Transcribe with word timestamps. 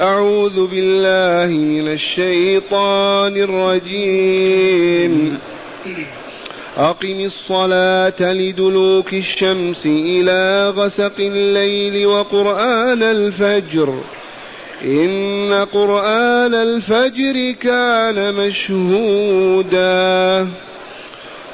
أعوذ 0.00 0.66
بالله 0.66 1.56
من 1.56 1.88
الشيطان 1.88 3.36
الرجيم. 3.36 5.38
أقم 6.76 7.20
الصلاة 7.20 8.32
لدلوك 8.32 9.14
الشمس 9.14 9.86
إلى 9.86 10.72
غسق 10.76 11.12
الليل 11.18 12.06
وقرآن 12.06 13.02
الفجر. 13.02 14.00
إن 14.84 15.66
قرآن 15.72 16.54
الفجر 16.54 17.54
كان 17.62 18.34
مشهودا. 18.34 20.46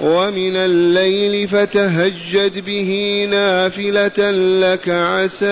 ومن 0.02 0.56
الليل 0.56 1.48
فتهجد 1.48 2.64
به 2.64 3.26
نافلة 3.30 4.30
لك 4.60 4.88
عسى 4.88 5.46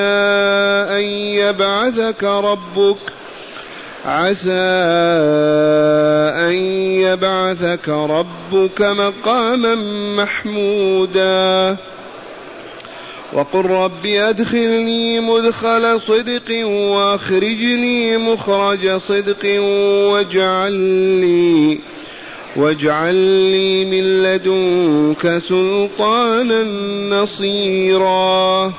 أن 0.98 1.04
يبعثك 1.38 2.24
ربك 2.24 2.98
عسى 4.04 4.50
أن 6.48 6.52
يبعثك 7.02 7.88
ربك 7.88 8.82
مقاما 8.82 9.74
محمودا. 10.16 11.76
وقل 13.32 13.66
رب 13.66 14.06
أدخلني 14.06 15.20
مدخل 15.20 16.00
صدق 16.00 16.66
وأخرجني 16.66 18.16
مخرج 18.16 18.96
صدق 18.96 19.60
واجعل 20.10 20.72
لي 21.20 21.78
واجعل 22.60 23.14
لي 23.14 23.84
من 23.84 24.22
لدنك 24.22 25.38
سلطانا 25.38 26.62
نصيرا. 27.22 28.72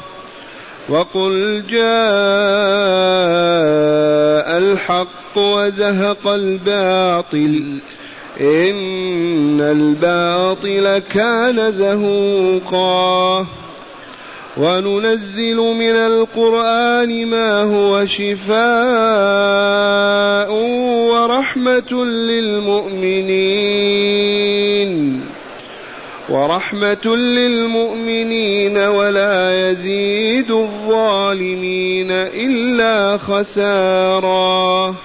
وقل 0.89 1.63
جاء 1.69 1.81
الحق 4.57 5.37
وزهق 5.37 6.27
الباطل. 6.27 7.79
إن 8.41 9.61
الباطل 9.61 10.97
كان 10.97 11.71
زهوقا. 11.71 13.47
وننزل 14.61 15.57
من 15.57 15.95
القرآن 15.95 17.25
ما 17.25 17.61
هو 17.61 18.05
شفاء 18.05 18.53
ورحمة 21.09 22.05
للمؤمنين. 22.05 22.91
ورحمة 26.29 27.15
للمؤمنين 27.15 28.77
ولا 28.77 29.71
يزيد 29.71 30.51
الظالمين 30.51 32.11
إلا 32.11 33.17
خسارا. 33.17 34.95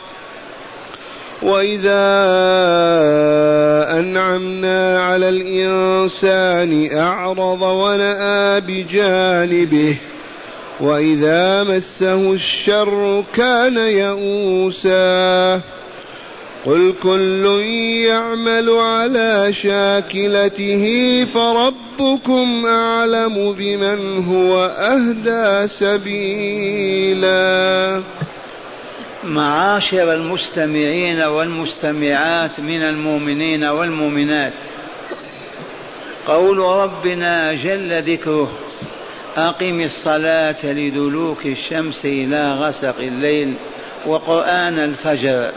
وإذا 1.47 2.07
أنعمنا 3.99 5.03
على 5.05 5.29
الإنسان 5.29 6.99
أعرض 6.99 7.63
ونأى 7.63 8.61
بجانبه 8.61 9.97
وإذا 10.81 11.63
مسه 11.63 12.33
الشر 12.33 13.25
كان 13.35 13.77
يئوسا 13.77 15.61
قل 16.67 16.95
كل 17.03 17.47
يعمل 18.07 18.71
على 18.71 19.53
شاكلته 19.53 20.85
فربكم 21.35 22.67
أعلم 22.67 23.53
بمن 23.59 24.25
هو 24.25 24.65
أهدى 24.79 25.69
سبيلا 25.69 27.47
معاشر 29.27 30.15
المستمعين 30.15 31.23
والمستمعات 31.23 32.61
من 32.61 32.83
المؤمنين 32.83 33.65
والمؤمنات. 33.65 34.53
قول 36.27 36.59
ربنا 36.59 37.53
جل 37.53 38.03
ذكره 38.03 38.53
أقم 39.37 39.81
الصلاة 39.81 40.57
لدلوك 40.65 41.47
الشمس 41.47 42.05
إلى 42.05 42.51
غسق 42.51 42.99
الليل 42.99 43.55
وقرآن 44.07 44.79
الفجر. 44.79 45.53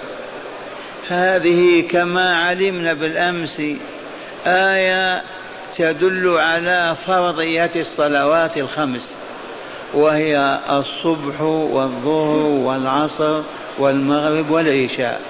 هذه 1.07 1.81
كما 1.81 2.36
علمنا 2.38 2.94
بالأمس 2.94 3.62
آية 4.47 5.24
تدل 5.75 6.38
على 6.38 6.96
فرضية 7.06 7.72
الصلوات 7.75 8.57
الخمس 8.57 9.13
وهي 9.94 10.59
الصبح 10.69 11.41
والظهر 11.41 12.46
والعصر 12.46 13.41
والمغرب 13.79 14.51
والعشاء. 14.51 15.22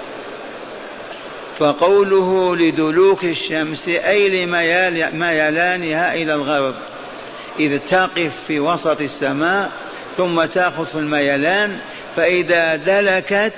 فقوله 1.58 2.56
لدلوك 2.56 3.24
الشمس 3.24 3.88
أي 3.88 4.28
لميلانها 4.28 6.14
إلى 6.14 6.34
الغرب. 6.34 6.74
إذ 7.60 7.78
تقف 7.78 8.32
في 8.46 8.60
وسط 8.60 9.00
السماء 9.00 9.70
ثم 10.16 10.44
تأخذ 10.44 10.86
في 10.86 10.94
الميلان 10.94 11.78
فإذا 12.16 12.76
دلكت 12.76 13.52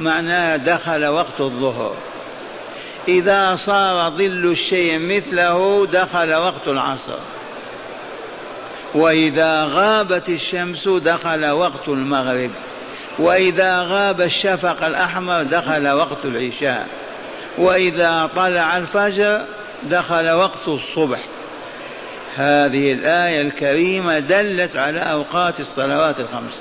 معناه 0.00 0.56
دخل 0.56 1.06
وقت 1.06 1.40
الظهر. 1.40 1.94
إذا 3.08 3.56
صار 3.56 4.10
ظل 4.10 4.50
الشيء 4.50 4.98
مثله 4.98 5.86
دخل 5.92 6.34
وقت 6.34 6.68
العصر. 6.68 7.18
وإذا 8.94 9.64
غابت 9.64 10.28
الشمس 10.28 10.88
دخل 10.88 11.50
وقت 11.50 11.88
المغرب. 11.88 12.50
وإذا 13.18 13.82
غاب 13.82 14.20
الشفق 14.20 14.84
الأحمر 14.84 15.42
دخل 15.42 15.88
وقت 15.88 16.24
العشاء 16.24 16.86
وإذا 17.58 18.30
طلع 18.36 18.76
الفجر 18.76 19.44
دخل 19.82 20.30
وقت 20.30 20.68
الصبح. 20.68 21.24
هذه 22.36 22.92
الآية 22.92 23.40
الكريمة 23.40 24.18
دلت 24.18 24.76
على 24.76 25.00
أوقات 25.00 25.60
الصلوات 25.60 26.20
الخمس 26.20 26.60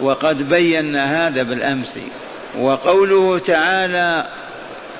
وقد 0.00 0.48
بينا 0.48 1.26
هذا 1.26 1.42
بالأمس. 1.42 1.98
وقوله 2.58 3.38
تعالى 3.38 4.26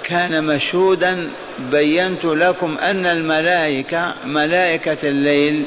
كان 0.04 0.44
مشهودا 0.44 1.30
بينت 1.58 2.24
لكم 2.24 2.78
أن 2.78 3.06
الملائكة 3.06 4.14
ملائكة 4.26 5.08
الليل 5.08 5.64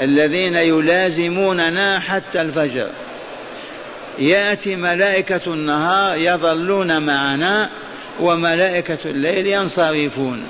الذين 0.00 0.54
يلازموننا 0.54 2.00
حتى 2.00 2.40
الفجر. 2.40 2.90
ياتي 4.18 4.76
ملائكة 4.76 5.40
النهار 5.46 6.16
يظلون 6.16 7.02
معنا 7.02 7.70
وملائكة 8.20 8.98
الليل 9.04 9.46
ينصرفون. 9.46 10.44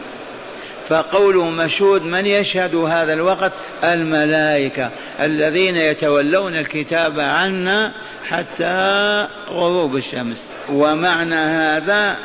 فقوله 0.88 1.50
مشهود 1.50 2.03
من 2.03 2.27
يشهد 2.27 2.75
هذا 2.75 3.12
الوقت؟ 3.12 3.53
الملائكة 3.84 4.91
الذين 5.21 5.77
يتولون 5.77 6.56
الكتاب 6.56 7.21
عنا 7.21 7.93
حتى 8.28 9.27
غروب 9.49 9.97
الشمس. 9.97 10.53
ومعنى 10.69 11.34
هذا 11.34 12.16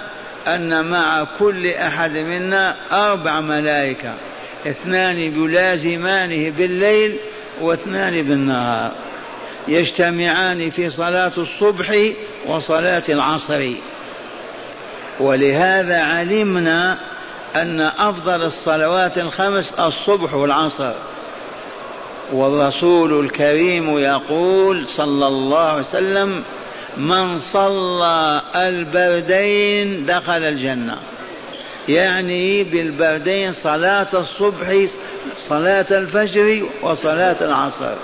أن 0.47 0.89
مع 0.89 1.27
كل 1.39 1.67
أحد 1.67 2.11
منا 2.11 2.75
أربع 2.91 3.41
ملائكة 3.41 4.13
اثنان 4.67 5.17
يلازمانه 5.17 6.49
بالليل 6.49 7.17
واثنان 7.61 8.21
بالنهار. 8.21 8.91
يجتمعان 9.67 10.69
في 10.69 10.89
صلاة 10.89 11.31
الصبح 11.37 11.95
وصلاة 12.47 13.03
العصر. 13.09 13.71
ولهذا 15.19 16.03
علمنا 16.03 16.99
أن 17.55 17.81
أفضل 17.81 18.41
الصلوات 18.41 19.17
الخمس 19.17 19.73
الصبح 19.73 20.33
والعصر. 20.33 20.93
والرسول 22.33 23.25
الكريم 23.25 23.97
يقول 23.97 24.87
صلى 24.87 25.27
الله 25.27 25.59
عليه 25.59 25.81
وسلم 25.81 26.43
من 26.97 27.37
صلى 27.37 28.41
البردين 28.55 30.05
دخل 30.05 30.43
الجنة. 30.43 30.97
يعني 31.89 32.63
بالبردين 32.63 33.53
صلاة 33.53 34.07
الصبح 34.13 34.85
صلاة 35.37 35.85
الفجر 35.91 36.65
وصلاة 36.83 37.35
العصر. 37.41 37.95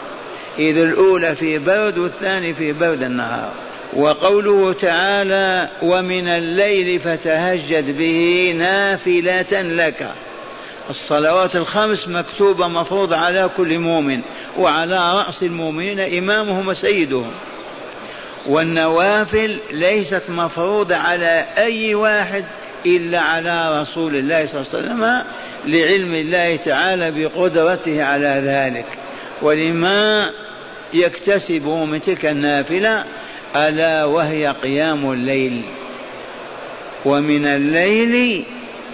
إذ 0.59 0.77
الأولى 0.77 1.35
في 1.35 1.57
برد 1.57 1.97
والثاني 1.97 2.53
في 2.53 2.73
برد 2.73 3.03
النهار. 3.03 3.51
وقوله 3.93 4.73
تعالى 4.73 5.69
ومن 5.81 6.27
الليل 6.27 6.99
فتهجد 6.99 7.97
به 7.97 8.53
نافلة 8.57 9.61
لك. 9.61 10.11
الصلوات 10.89 11.55
الخمس 11.55 12.07
مكتوبة 12.07 12.67
مفروضة 12.67 13.17
على 13.17 13.49
كل 13.57 13.79
مؤمن 13.79 14.21
وعلى 14.57 15.13
رأس 15.13 15.43
المؤمنين 15.43 15.99
إمامهم 15.99 16.67
وسيدهم. 16.67 17.31
والنوافل 18.47 19.59
ليست 19.71 20.23
مفروضة 20.29 20.95
على 20.95 21.45
أي 21.57 21.95
واحد 21.95 22.45
إلا 22.85 23.19
على 23.19 23.81
رسول 23.81 24.15
الله 24.15 24.45
صلى 24.45 24.61
الله 24.61 24.73
عليه 24.73 24.87
وسلم 24.87 25.23
لعلم 25.65 26.15
الله 26.15 26.55
تعالى 26.55 27.11
بقدرته 27.11 28.03
على 28.03 28.41
ذلك. 28.45 28.85
ولما 29.41 30.31
يكتسبه 30.93 31.85
من 31.85 32.01
تلك 32.01 32.25
النافلة 32.25 33.03
ألا 33.55 34.05
وهي 34.05 34.47
قيام 34.47 35.11
الليل. 35.11 35.63
ومن 37.05 37.45
الليل 37.45 38.45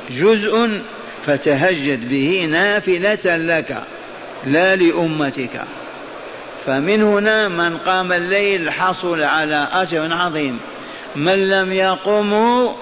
جزء 0.10 0.81
فتهجد 1.25 2.10
به 2.10 2.48
نافلة 2.51 3.36
لك 3.36 3.84
لا 4.45 4.75
لأمتك. 4.75 5.62
فمن 6.66 7.04
هنا 7.04 7.48
من 7.48 7.78
قام 7.78 8.13
الليل 8.13 8.72
حصل 8.72 9.22
على 9.24 9.68
أجر 9.72 10.13
عظيم. 10.13 10.60
من 11.16 11.50
لم 11.50 11.74
يقمه 11.74 12.75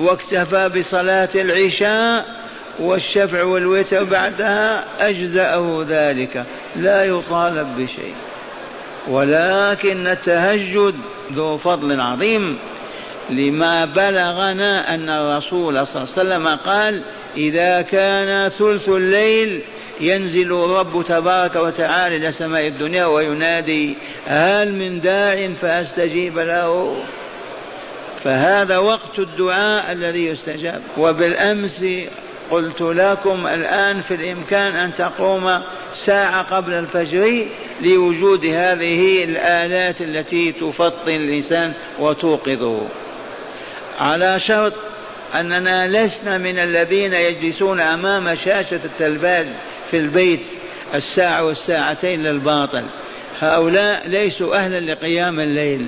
واكتفى 0.00 0.68
بصلاة 0.68 1.28
العشاء 1.34 2.24
والشفع 2.80 3.42
والوتر 3.42 4.04
بعدها 4.04 4.84
أجزأه 5.08 5.86
ذلك. 5.88 6.44
لا 6.76 7.04
يطالب 7.04 7.76
بشيء. 7.76 8.14
ولكن 9.08 10.06
التهجد 10.06 10.94
ذو 11.32 11.56
فضل 11.56 12.00
عظيم 12.00 12.58
لما 13.30 13.84
بلغنا 13.84 14.94
أن 14.94 15.08
الرسول 15.08 15.86
صلى 15.86 16.02
الله 16.02 16.14
عليه 16.16 16.46
وسلم 16.46 16.48
قال 16.48 17.02
إذا 17.36 17.82
كان 17.82 18.48
ثلث 18.48 18.88
الليل 18.88 19.62
ينزل 20.00 20.52
الرب 20.52 21.04
تبارك 21.08 21.56
وتعالى 21.56 22.16
إلى 22.16 22.32
سماء 22.32 22.66
الدنيا 22.66 23.06
وينادي 23.06 23.96
هل 24.26 24.72
من 24.72 25.00
داع 25.00 25.54
فأستجيب 25.60 26.38
له؟ 26.38 27.02
فهذا 28.24 28.78
وقت 28.78 29.18
الدعاء 29.18 29.92
الذي 29.92 30.26
يستجاب. 30.26 30.82
وبالأمس 30.98 31.84
قلت 32.50 32.80
لكم 32.80 33.46
الآن 33.46 34.00
في 34.00 34.14
الإمكان 34.14 34.76
أن 34.76 34.94
تقوم 34.94 35.60
ساعة 36.06 36.42
قبل 36.42 36.72
الفجر 36.72 37.46
لوجود 37.80 38.44
هذه 38.44 39.24
الآلات 39.24 40.00
التي 40.00 40.52
تفطن 40.52 41.10
الإنسان 41.10 41.72
وتوقظه. 41.98 42.88
على 43.98 44.40
شرط 44.40 44.72
أننا 45.34 45.88
لسنا 45.88 46.38
من 46.38 46.58
الذين 46.58 47.12
يجلسون 47.12 47.80
أمام 47.80 48.36
شاشة 48.36 48.80
التلفاز 48.84 49.46
في 49.90 49.96
البيت 49.96 50.46
الساعة 50.94 51.44
والساعتين 51.44 52.22
للباطل. 52.22 52.84
هؤلاء 53.40 54.08
ليسوا 54.08 54.56
أهلا 54.56 54.92
لقيام 54.92 55.40
الليل. 55.40 55.86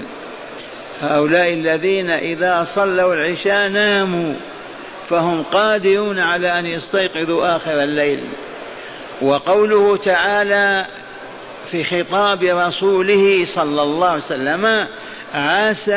هؤلاء 1.01 1.53
الذين 1.53 2.11
إذا 2.11 2.67
صلوا 2.75 3.15
العشاء 3.15 3.69
ناموا 3.69 4.35
فهم 5.09 5.43
قادرون 5.43 6.21
على 6.21 6.59
أن 6.59 6.67
يستيقظوا 6.67 7.57
آخر 7.57 7.83
الليل. 7.83 8.21
وقوله 9.23 9.97
تعالى 9.97 10.87
في 11.73 11.85
خطاب 11.85 12.43
رسوله 12.43 13.45
صلى 13.45 13.83
الله 13.83 14.07
عليه 14.07 14.17
وسلم 14.17 14.87
عسى 15.35 15.93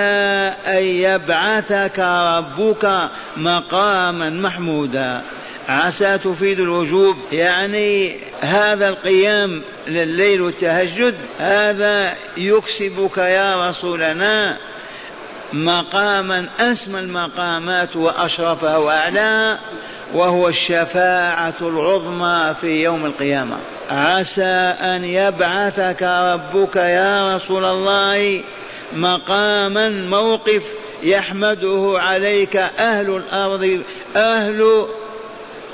أن 0.68 0.84
يبعثك 0.84 2.00
ربك 2.38 3.10
مقاما 3.38 4.30
محمودا. 4.30 5.22
عسى 5.70 6.18
تفيد 6.18 6.60
الوجوب. 6.60 7.16
يعني 7.32 8.18
هذا 8.42 8.90
القيام 8.90 9.62
لليل 9.88 10.42
والتهجد 10.42 11.16
هذا 11.40 12.16
يكسبك 12.38 13.18
يا 13.18 13.70
رسولنا. 13.70 14.58
مقاما 15.54 16.50
أسمى 16.60 17.00
المقامات 17.00 17.96
وأشرفها 17.96 18.78
وأعلاها 18.78 19.60
وهو 20.14 20.48
الشفاعة 20.48 21.54
العظمى 21.62 22.56
في 22.62 22.68
يوم 22.68 23.06
القيامة. 23.06 23.58
عسى 23.90 24.76
أن 24.82 25.04
يبعثك 25.04 26.04
ربك 26.04 26.76
يا 26.76 27.36
رسول 27.36 27.66
الله 27.66 28.44
مقاما 28.94 29.90
موقف 29.90 30.64
يحمده 31.04 31.94
عليك 31.96 32.56
أهل 32.58 33.16
الأرض 33.16 33.82
أهل 34.16 34.88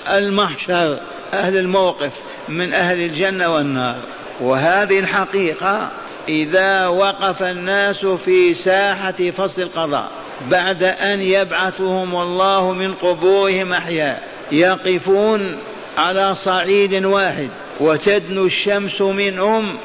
المحشر 0.09 0.99
أهل 1.33 1.57
الموقف 1.57 2.11
من 2.49 2.73
أهل 2.73 2.97
الجنة 2.97 3.53
والنار. 3.53 3.97
وهذه 4.41 4.99
الحقيقة 4.99 5.91
إذا 6.29 6.87
وقف 6.87 7.43
الناس 7.43 8.05
في 8.05 8.53
ساحة 8.53 9.31
فصل 9.37 9.61
القضاء 9.61 10.11
بعد 10.49 10.83
أن 10.83 11.21
يبعثهم 11.21 12.15
الله 12.15 12.71
من 12.71 12.93
قبورهم 12.93 13.73
أحياء 13.73 14.23
يقفون 14.51 15.57
على 15.97 16.35
صعيد 16.35 17.05
واحد 17.05 17.49
وتدنو 17.79 18.45
الشمس 18.45 19.01
منهم 19.01 19.77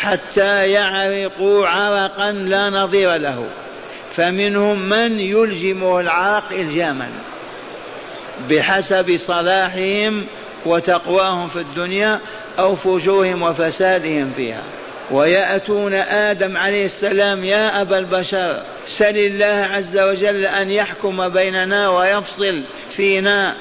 حتى 0.00 0.70
يعرقوا 0.70 1.66
عرقا 1.66 2.32
لا 2.32 2.70
نظير 2.70 3.16
له. 3.16 3.46
فمنهم 4.16 4.88
من 4.88 5.20
يلجمه 5.20 6.00
العرق 6.00 6.52
الجاما 6.52 7.10
بحسب 8.50 9.16
صلاحهم 9.16 10.26
وتقواهم 10.66 11.48
في 11.48 11.56
الدنيا 11.56 12.20
أو 12.58 12.74
فجورهم 12.74 13.42
وفسادهم 13.42 14.32
فيها. 14.36 14.62
ويأتون 15.10 15.94
آدم 15.94 16.56
عليه 16.56 16.84
السلام 16.84 17.44
يا 17.44 17.80
أبا 17.82 17.98
البشر 17.98 18.62
سل 18.86 19.18
الله 19.18 19.68
عز 19.72 19.98
وجل 19.98 20.46
أن 20.46 20.70
يحكم 20.70 21.28
بيننا 21.28 21.88
ويفصل 21.88 22.64
فينا 22.90 23.56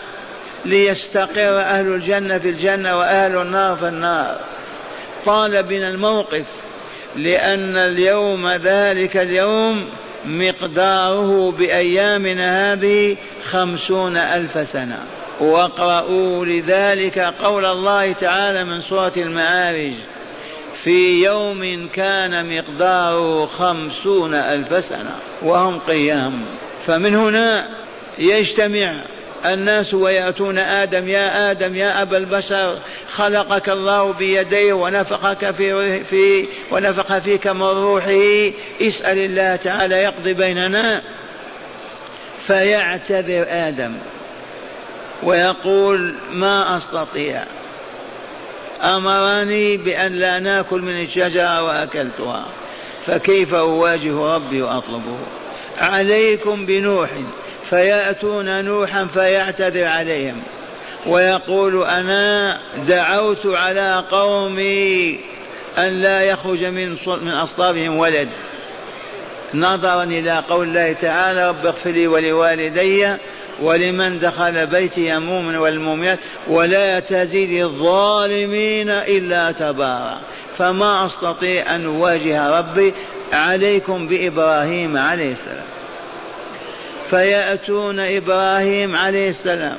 ليستقر 0.65 1.59
أهل 1.59 1.87
الجنة 1.87 2.37
في 2.37 2.49
الجنة 2.49 2.97
وأهل 2.97 3.37
النار 3.37 3.75
في 3.75 3.87
النار. 3.87 4.37
طال 5.25 5.63
بنا 5.63 5.89
الموقف 5.89 6.45
لأن 7.15 7.77
اليوم 7.77 8.49
ذلك 8.49 9.17
اليوم 9.17 9.89
مقداره 10.25 11.51
بأيامنا 11.51 12.73
هذه 12.73 13.17
خمسون 13.43 14.17
ألف 14.17 14.67
سنة. 14.73 14.99
واقرأوا 15.39 16.45
لذلك 16.45 17.19
قول 17.19 17.65
الله 17.65 18.11
تعالى 18.11 18.63
من 18.63 18.81
سورة 18.81 19.13
المعارج 19.17 19.93
في 20.83 21.23
يوم 21.25 21.89
كان 21.93 22.57
مقداره 22.57 23.45
خمسون 23.45 24.33
ألف 24.33 24.85
سنة 24.85 25.15
وهم 25.41 25.79
قيام. 25.79 26.45
فمن 26.87 27.15
هنا 27.15 27.67
يجتمع 28.19 29.01
الناس 29.45 29.93
ويأتون 29.93 30.57
آدم 30.57 31.09
يا 31.09 31.51
آدم 31.51 31.75
يا 31.75 32.01
أبا 32.01 32.17
البشر 32.17 32.79
خلقك 33.11 33.69
الله 33.69 34.13
بيديه 34.13 34.73
ونفخك 34.73 35.51
في, 35.51 36.03
في 36.03 36.45
ونفخ 36.71 37.17
فيك 37.17 37.47
من 37.47 37.61
روحه. 37.61 38.51
اسأل 38.81 39.17
الله 39.17 39.55
تعالى 39.55 39.95
يقضي 39.95 40.33
بيننا. 40.33 41.03
فيعتذر 42.47 43.45
آدم 43.49 43.93
ويقول 45.23 46.15
ما 46.31 46.77
أستطيع. 46.77 47.43
أمرني 48.81 49.77
بأن 49.77 50.11
لا 50.11 50.39
نأكل 50.39 50.81
من 50.81 51.01
الشجرة 51.01 51.63
وأكلتها. 51.63 52.45
فكيف 53.05 53.53
أواجه 53.53 54.35
ربي 54.35 54.61
وأطلبه؟ 54.61 55.17
عليكم 55.81 56.65
بنوح 56.65 57.09
فيأتون 57.69 58.65
نوحا 58.65 59.05
فيعتذر 59.05 59.83
عليهم 59.83 60.41
ويقول 61.05 61.85
أنا 61.85 62.59
دعوت 62.87 63.45
على 63.45 64.03
قومي 64.11 65.19
أن 65.77 66.01
لا 66.01 66.21
يخرج 66.21 66.65
من 66.65 66.97
من 67.21 67.31
أصلابهم 67.31 67.97
ولد. 67.97 68.29
نظرا 69.53 70.03
إلى 70.03 70.43
قول 70.49 70.67
الله 70.67 70.93
تعالى 70.93 71.49
رب 71.49 71.65
اغفر 71.65 71.89
لي 71.89 72.07
ولوالدي 72.07 73.13
ولمن 73.61 74.19
دخل 74.19 74.67
بيتي 74.67 75.19
مؤمن 75.19 75.55
والمؤمنات 75.55 76.19
ولا 76.47 76.99
تزيد 76.99 77.63
الظالمين 77.63 78.89
إلا 78.89 79.51
تبارا. 79.51 80.21
فما 80.57 81.05
أستطيع 81.05 81.75
أن 81.75 81.85
أواجه 81.85 82.59
ربي 82.59 82.93
عليكم 83.33 84.07
بإبراهيم 84.07 84.97
عليه 84.97 85.31
السلام. 85.31 85.76
فيأتون 87.09 87.99
إبراهيم 87.99 88.95
عليه 88.95 89.29
السلام. 89.29 89.77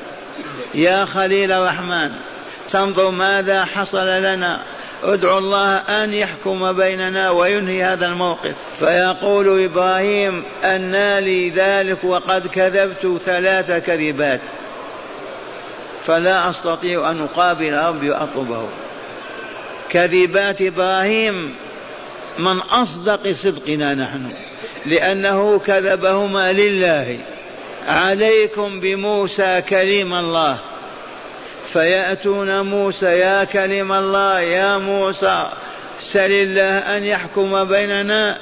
يا 0.75 1.05
خليل 1.05 1.53
الرحمن 1.53 2.11
تنظر 2.71 3.11
ماذا 3.11 3.65
حصل 3.65 4.07
لنا. 4.07 4.63
ادعو 5.03 5.39
الله 5.39 5.77
أن 5.77 6.15
يحكم 6.15 6.73
بيننا 6.73 7.31
وينهي 7.31 7.83
هذا 7.83 8.07
الموقف. 8.07 8.55
فيقول 8.79 9.65
إبراهيم 9.65 10.43
أنى 10.65 11.21
لي 11.21 11.51
ذلك 11.51 12.05
وقد 12.05 12.47
كذبت 12.47 13.21
ثلاث 13.27 13.87
كذبات. 13.87 14.41
فلا 16.03 16.51
أستطيع 16.51 17.11
أن 17.11 17.23
أقابل 17.23 17.75
ربي 17.75 18.11
وأطلبه. 18.11 18.69
كذبات 19.91 20.63
إبراهيم 20.63 21.55
من 22.39 22.59
أصدق 22.59 23.33
صدقنا 23.33 23.95
نحن. 23.95 24.29
لأنه 24.89 25.59
كذبهما 25.59 26.53
لله. 26.53 27.19
عليكم 27.89 28.81
بموسى 28.81 29.63
كليم 29.69 30.15
الله. 30.15 30.59
فيأتون 31.73 32.61
موسى 32.61 33.07
يا 33.07 33.45
كلم 33.45 33.93
الله 33.93 34.41
يا 34.41 34.79
موسى 34.79 35.51
سل 36.03 36.33
الله 36.33 36.79
أن 36.97 37.05
يحكم 37.05 37.65
بيننا. 37.65 38.39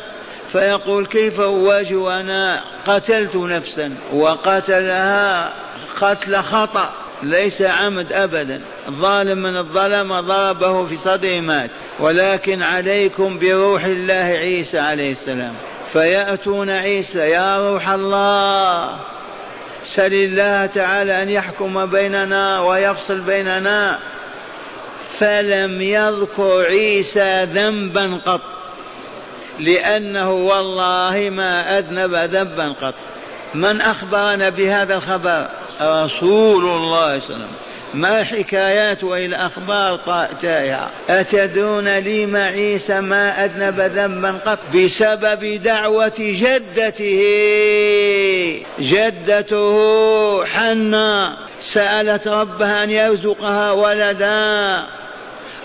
فيقول 0.52 1.06
كيف 1.06 1.40
أواجه 1.40 2.20
أنا؟ 2.20 2.64
قتلت 2.86 3.36
نفسا 3.36 3.94
وقتلها 4.12 5.52
قتل 6.00 6.36
خطأ. 6.36 6.92
ليس 7.22 7.62
عمد 7.62 8.12
أبدا. 8.12 8.60
ظالم 8.90 9.38
من 9.38 9.56
الظلم 9.56 10.20
ضربه 10.20 10.84
في 10.84 10.96
صدره 10.96 11.40
مات. 11.40 11.70
ولكن 12.00 12.62
عليكم 12.62 13.38
بروح 13.38 13.84
الله 13.84 14.14
عيسى 14.14 14.78
عليه 14.78 15.12
السلام. 15.12 15.54
فيأتون 15.96 16.70
عيسى 16.70 17.18
يا 17.18 17.70
روح 17.70 17.88
الله. 17.88 18.96
سل 19.84 20.14
الله 20.14 20.66
تعالى 20.66 21.22
أن 21.22 21.28
يحكم 21.28 21.86
بيننا 21.86 22.60
ويفصل 22.60 23.20
بيننا. 23.20 23.98
فلم 25.18 25.82
يذكر 25.82 26.64
عيسى 26.68 27.44
ذنبا 27.44 28.20
قط. 28.26 28.40
لأنه 29.58 30.30
والله 30.30 31.30
ما 31.32 31.78
أذنب 31.78 32.14
ذنبا 32.14 32.74
قط. 32.82 32.94
من 33.54 33.80
أخبرنا 33.80 34.48
بهذا 34.48 34.94
الخبر؟ 34.94 35.48
رسول 35.82 36.64
الله 36.64 36.74
صلى 36.74 36.86
الله 36.86 37.04
عليه 37.04 37.16
وسلم. 37.16 37.48
ما 37.94 38.24
حكايات 38.24 39.04
وإلى 39.04 39.36
أخبار 39.36 40.00
تائهة 40.42 40.90
أتدرون 41.10 41.98
لي 41.98 42.38
عيسى 42.38 43.00
ما 43.00 43.44
أذنب 43.44 43.80
ذنبا 43.80 44.30
قط 44.46 44.58
بسبب 44.74 45.62
دعوة 45.62 46.12
جدته؟ 46.18 47.22
جدته 48.78 50.44
حنا. 50.44 51.36
سألت 51.62 52.28
ربها 52.28 52.84
أن 52.84 52.90
يرزقها 52.90 53.72
ولدا 53.72 54.86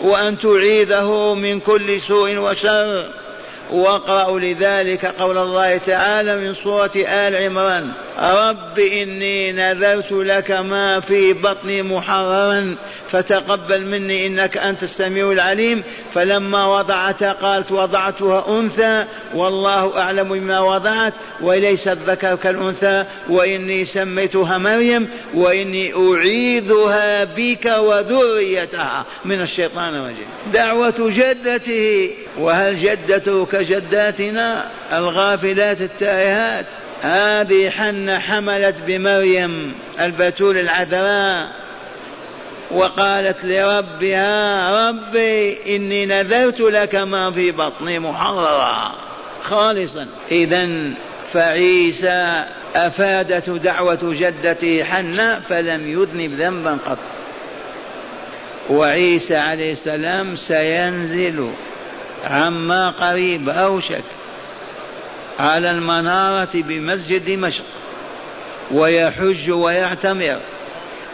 وأن 0.02 0.38
تعيذه 0.38 1.34
من 1.34 1.60
كل 1.60 2.02
سوء 2.02 2.38
وشر. 2.38 3.06
واقرأوا 3.72 4.40
لذلك 4.40 5.06
قول 5.06 5.38
الله 5.38 5.78
تعالى 5.78 6.36
من 6.36 6.56
سورة 6.56 6.92
آل 6.96 7.36
عمران 7.36 7.92
رب 8.20 8.80
إني 8.80 9.52
نذرت 9.52 10.12
لك 10.12 10.52
ما 10.52 11.00
في 11.00 11.34
بطني 11.34 11.82
محررا 11.82 12.76
فتقبل 13.12 13.86
مني 13.86 14.28
إنك 14.28 14.58
أنت 14.58 14.84
السميع 14.84 15.32
العليم. 15.32 15.84
فلما 16.14 16.66
وضعتها 16.66 17.34
قالت 17.34 17.72
وضعتها 17.72 18.60
أنثى. 18.60 19.06
والله 19.36 19.98
أعلم 19.98 20.30
بما 20.30 20.60
وضعت 20.60 21.14
وليس 21.42 21.88
الذكر 21.88 22.36
كالأنثى. 22.36 23.06
وإني 23.30 23.86
سميتها 23.86 24.58
مريم 24.58 25.10
وإني 25.34 25.94
أعيذها 25.94 27.24
بك 27.24 27.66
وذريتها. 27.66 29.06
من 29.26 29.42
الشيطان 29.42 29.96
الرجيم. 29.96 30.28
دعوة 30.54 30.94
جدته. 31.00 32.10
وهل 32.40 32.82
جدته 32.82 33.46
كجداتنا 33.46 34.72
الغافلات 34.94 35.82
التائهات. 35.82 36.66
هذه 37.02 37.70
حنة 37.70 38.20
حملت 38.20 38.76
بمريم 38.88 39.74
البتول 40.00 40.58
العذراء. 40.58 41.71
وقالت 42.74 43.46
لربها 43.46 44.90
ربي 44.90 45.76
إني 45.76 46.06
نذرت 46.06 46.60
لك 46.60 46.96
ما 46.96 47.32
في 47.32 47.52
بطني 47.52 48.00
محررا. 48.00 48.92
خالصا. 49.44 50.08
إذا 50.32 50.68
فعيسى 51.34 52.44
أفادته 52.76 53.58
دعوة 53.58 54.00
جدته 54.04 54.84
حنة 54.84 55.40
فلم 55.50 55.92
يذنب 55.92 56.42
ذنبا 56.42 56.78
قط. 56.88 56.98
وعيسى 58.70 59.36
عليه 59.36 59.72
السلام 59.72 60.36
سينزل 60.36 61.52
عما 62.24 62.90
قريب 62.90 63.50
أوشك 63.50 64.04
على 65.40 65.72
المنارة 65.72 66.50
بمسجد 66.54 67.26
دمشق 67.26 67.64
ويحج 68.72 69.52
ويعتمر. 69.52 70.40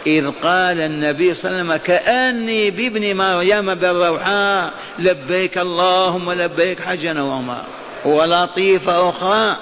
إذ 0.06 0.30
قال 0.30 0.80
النبي 0.80 1.34
صلى 1.34 1.50
الله 1.50 1.60
عليه 1.60 1.70
وسلم 1.70 1.76
كأني 1.76 2.70
بابن 2.70 3.16
مريم 3.16 3.74
بالروحاء 3.74 4.72
لبيك 4.98 5.58
اللهم 5.58 6.32
لبيك 6.32 6.80
حجا 6.80 7.22
وعمرا. 7.22 7.64
ولطيفة 8.04 9.08
أخرى 9.08 9.56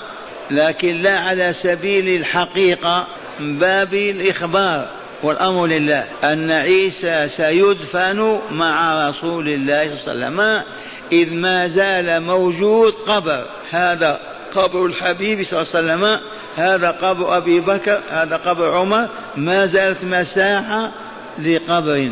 لكن 0.50 1.02
لا 1.02 1.18
على 1.18 1.52
سبيل 1.52 2.20
الحقيقة 2.20 3.06
من 3.40 3.58
باب 3.58 3.94
الإخبار 3.94 4.88
والأمر 5.22 5.66
لله. 5.66 6.04
أن 6.24 6.50
عيسى 6.50 7.28
سيدفن 7.28 8.40
مع 8.50 9.08
رسول 9.08 9.48
الله 9.48 9.96
صلى 10.04 10.12
الله 10.12 10.26
عليه 10.26 10.36
وسلم 10.36 10.64
إذ 11.12 11.34
ما 11.34 11.68
زال 11.68 12.22
موجود 12.22 12.92
قبر. 12.92 13.44
هذا 13.70 14.35
قبر 14.56 14.86
الحبيب 14.86 15.42
صلى 15.42 15.62
الله 15.62 15.72
عليه 15.74 15.86
وسلم 15.86 16.20
هذا 16.56 16.90
قبر 16.90 17.36
أبي 17.36 17.60
بكر 17.60 18.00
هذا 18.10 18.36
قبر 18.36 18.74
عمر 18.74 19.08
ما 19.36 19.66
زالت 19.66 20.04
مساحة 20.04 20.92
لقبر. 21.38 22.10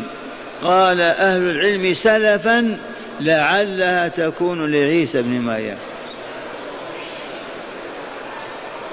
قال 0.63 1.01
أهل 1.01 1.41
العلم 1.41 1.93
سلفا 1.93 2.77
لعلها 3.21 4.07
تكون 4.07 4.71
لعيسى 4.71 5.21
بن 5.21 5.39
مريم. 5.39 5.77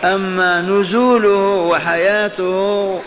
أما 0.04 0.60
نزوله 0.60 1.56
وحياته 1.56 3.00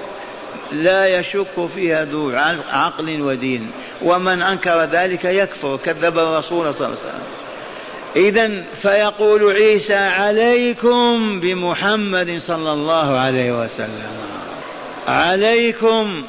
لا 0.72 1.20
يشك 1.20 1.66
فيها 1.76 2.06
ذو 2.06 2.32
عقل 2.70 3.22
ودين 3.22 3.72
ومن 4.02 4.42
أنكر 4.42 4.84
ذلك 4.84 5.26
يكفر 5.26 5.78
كذب 5.78 6.20
الرسول 6.20 6.74
صلى 6.74 6.88
الله 6.88 6.98
عليه 7.00 7.10
وسلم. 7.10 7.45
إذا 8.16 8.64
فيقول 8.74 9.52
عيسى 9.52 9.96
عليكم 9.96 11.40
بمحمد 11.40 12.38
صلى 12.38 12.74
الله 12.74 13.20
عليه 13.20 13.64
وسلم. 13.64 14.10
عليكم 15.08 16.24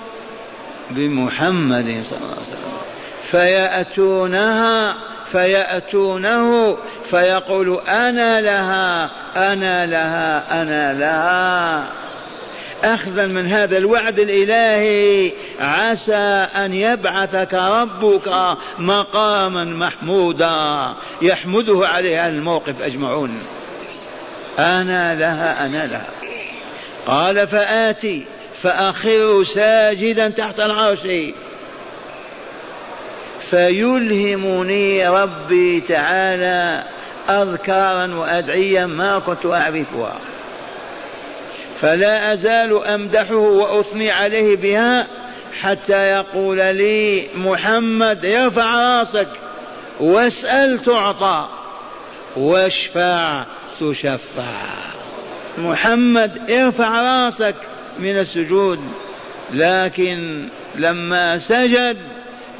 بمحمد 0.91 2.03
صلى 2.11 2.19
الله 2.19 2.31
عليه 2.31 2.41
وسلم. 2.41 2.77
فيأتونها 3.31 4.97
فيأتونه 5.33 6.77
فيقول 7.05 7.81
أنا 7.81 8.41
لها 8.41 9.11
أنا 9.53 9.87
لها 9.87 10.63
أنا 10.63 10.93
لها. 10.93 12.06
أخذا 12.85 13.27
من 13.27 13.47
هذا 13.47 13.79
الوعد 13.79 14.19
الإلهي. 14.19 15.33
عسى 15.61 16.47
أن 16.57 16.73
يبعثك 16.73 17.55
ربك 17.55 18.57
مقاما 18.79 19.65
محمودا. 19.65 20.95
يحمده 21.23 21.89
عليه 21.89 22.29
الموقف 22.29 22.83
أجمعون. 22.83 23.39
أنا 24.59 25.15
لها 25.15 25.67
أنا 25.67 25.87
لها. 25.87 26.11
قال 27.07 27.47
فآتي 27.47 28.27
فأخر 28.63 29.45
ساجدا 29.45 30.29
تحت 30.29 30.61
العرش. 30.61 31.07
فيلهمني 33.51 35.09
ربي 35.09 35.81
تعالى 35.81 36.85
أذكارا 37.29 38.15
وأدعيا 38.15 38.87
ما 38.87 39.19
كنت 39.19 39.47
أعرفها. 39.47 40.17
فلا 41.81 42.33
أزال 42.33 42.85
أمدحه 42.87 43.35
وأثني 43.35 44.11
عليه 44.11 44.57
بها 44.57 45.07
حتى 45.61 46.11
يقول 46.11 46.57
لي 46.57 47.29
محمد 47.35 48.27
ارفع 48.27 48.99
راسك 48.99 49.29
واسأل 50.01 50.83
تعطى. 50.85 51.49
واشفع 52.37 53.45
تشفع. 53.81 54.43
محمد 55.59 56.51
ارفع 56.51 57.03
راسك 57.03 57.57
من 57.99 58.19
السجود. 58.19 58.81
لكن 59.53 60.49
لما 60.75 61.39
سجد 61.39 61.97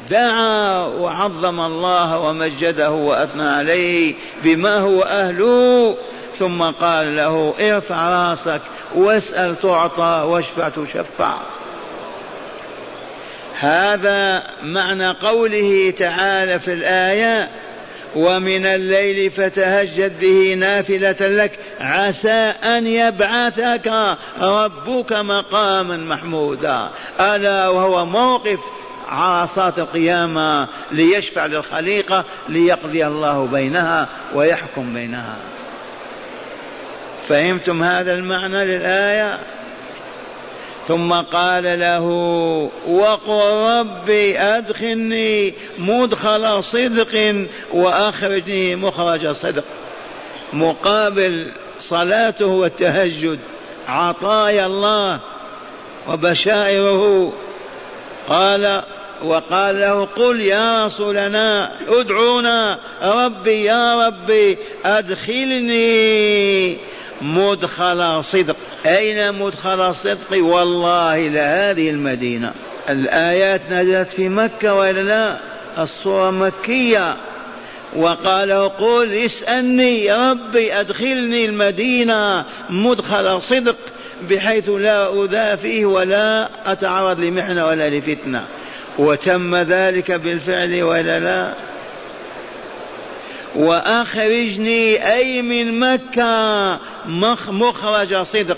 دعا 0.09 0.77
وعظم 0.79 1.59
الله 1.61 2.19
ومجده 2.19 2.91
وأثنى 2.91 3.49
عليه 3.49 4.13
بما 4.43 4.77
هو 4.77 5.01
أهله 5.01 5.97
ثم 6.39 6.63
قال 6.63 7.15
له 7.15 7.53
ارفع 7.59 8.09
راسك 8.09 8.61
واسأل 8.95 9.61
تعطى 9.61 10.23
واشفع 10.27 10.69
تشفع. 10.69 11.37
هذا 13.59 14.43
معنى 14.63 15.09
قوله 15.09 15.93
تعالى 15.97 16.59
في 16.59 16.73
الآية 16.73 17.49
ومن 18.15 18.65
الليل 18.65 19.31
فتهجد 19.31 20.19
به 20.19 20.53
نافلة 20.57 21.27
لك 21.27 21.59
عسى 21.79 22.53
أن 22.63 22.87
يبعثك 22.87 24.17
ربك 24.41 25.13
مقاما 25.13 25.97
محمودا. 25.97 26.89
ألا 27.19 27.69
وهو 27.69 28.05
موقف 28.05 28.59
عرصات 29.07 29.79
القيامة 29.79 30.67
ليشفع 30.91 31.45
للخليقة 31.45 32.25
ليقضي 32.49 33.07
الله 33.07 33.45
بينها 33.45 34.07
ويحكم 34.35 34.93
بينها. 34.93 35.35
فهمتم 37.27 37.83
هذا 37.83 38.13
المعنى 38.13 38.65
للآية؟ 38.65 39.39
ثم 40.87 41.13
قال 41.13 41.79
له 41.79 42.03
وقل 42.87 43.79
ربي 43.79 44.39
أدخلني 44.39 45.53
مدخل 45.77 46.63
صدق 46.63 47.45
وأخرجني 47.73 48.75
مخرج 48.75 49.31
صدق. 49.31 49.63
مقابل 50.53 51.51
صلاته 51.79 52.45
والتهجد 52.45 53.39
عطايا 53.87 54.65
الله 54.65 55.19
وبشائره. 56.07 57.33
قال 58.29 58.83
وقال 59.23 59.79
له 59.79 60.05
قل 60.05 60.41
يا 60.41 60.85
رسولنا 60.85 61.71
ادعونا 61.87 62.79
ربي 63.03 63.63
يا 63.63 64.07
ربي 64.07 64.57
أدخلني 64.85 66.77
مدخل 67.21 68.23
صدق. 68.23 68.55
أين 68.85 69.33
مدخل 69.33 69.81
الصدق 69.81 70.43
والله 70.43 71.27
لهذه 71.27 71.89
المدينة. 71.89 72.51
الآيات 72.89 73.61
نزلت 73.71 74.07
في 74.07 74.29
مكة 74.29 74.73
ولا 74.73 75.01
لا؟ 75.01 75.37
الصورة 75.83 76.31
مكية. 76.31 77.15
وقال 77.95 78.77
قل 78.77 79.13
اسألني 79.13 80.13
ربي 80.13 80.73
أدخلني 80.73 81.45
المدينة 81.45 82.45
مدخل 82.69 83.41
صدق 83.41 83.77
بحيث 84.29 84.69
لا 84.69 85.23
أذى 85.23 85.57
فيه 85.57 85.85
ولا 85.85 86.49
أتعرض 86.65 87.19
لمحنة 87.19 87.65
ولا 87.65 87.89
لفتنة. 87.89 88.45
وتم 88.97 89.55
ذلك 89.55 90.11
بالفعل 90.11 90.83
ولا 90.83 91.19
لا؟ 91.19 91.53
وأخرجني 93.57 95.13
أي 95.13 95.41
من 95.41 95.79
مكة 95.79 96.79
مخرج 97.49 98.21
صدق. 98.21 98.57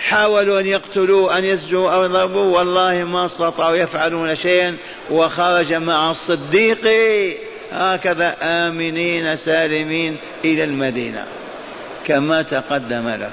حاولوا 0.00 0.60
أن 0.60 0.66
يقتلوا 0.66 1.38
أن 1.38 1.44
يسجوا 1.44 1.90
أو 1.90 2.04
يضربوا 2.04 2.58
والله 2.58 3.04
ما 3.04 3.24
استطاعوا 3.24 3.76
يفعلون 3.76 4.36
شيئا. 4.36 4.76
وخرج 5.10 5.74
مع 5.74 6.10
الصديق. 6.10 6.78
هكذا 7.72 8.36
آمنين 8.42 9.36
سالمين 9.36 10.16
إلى 10.44 10.64
المدينة. 10.64 11.24
كما 12.06 12.42
تقدم 12.42 13.08
لكم. 13.08 13.30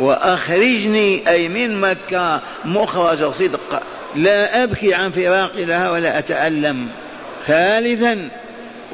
وأخرجني 0.00 1.30
أي 1.30 1.48
من 1.48 1.80
مكة 1.80 2.40
مخرج 2.64 3.32
صدق. 3.32 3.82
لا 4.16 4.62
أبكي 4.64 4.94
عن 4.94 5.10
فراق 5.10 5.56
لها 5.56 5.90
ولا 5.90 6.18
أتألم. 6.18 6.88
ثالثا 7.46 8.41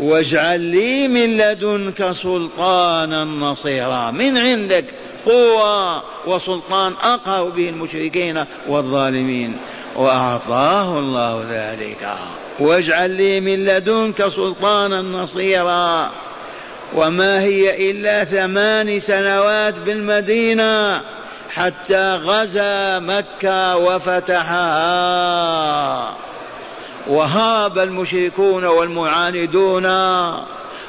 واجعل 0.01 0.61
لي 0.61 1.09
من 1.09 1.37
لدنك 1.37 2.13
سلطانا 2.13 3.25
نصيرا. 3.25 4.11
من 4.11 4.39
عندك 4.39 4.85
قوة 5.27 6.03
وسلطان 6.27 6.93
أقهر 7.03 7.45
به 7.45 7.69
المشركين 7.69 8.45
والظالمين. 8.69 9.57
وأعطاه 9.97 10.99
الله 10.99 11.45
ذلك. 11.51 12.09
واجعل 12.59 13.11
لي 13.11 13.41
من 13.41 13.65
لدنك 13.65 14.29
سلطانا 14.29 15.03
نصيرا. 15.03 16.11
وما 16.95 17.41
هي 17.41 17.91
إلا 17.91 18.25
ثمان 18.25 19.01
سنوات 19.01 19.75
بالمدينة 19.75 21.03
حتى 21.51 22.15
غزا 22.15 22.99
مكة 22.99 23.77
وفتحها. 23.77 24.69
وهرب 27.09 27.79
المشركون 27.79 28.65
والمعاندون 28.65 29.87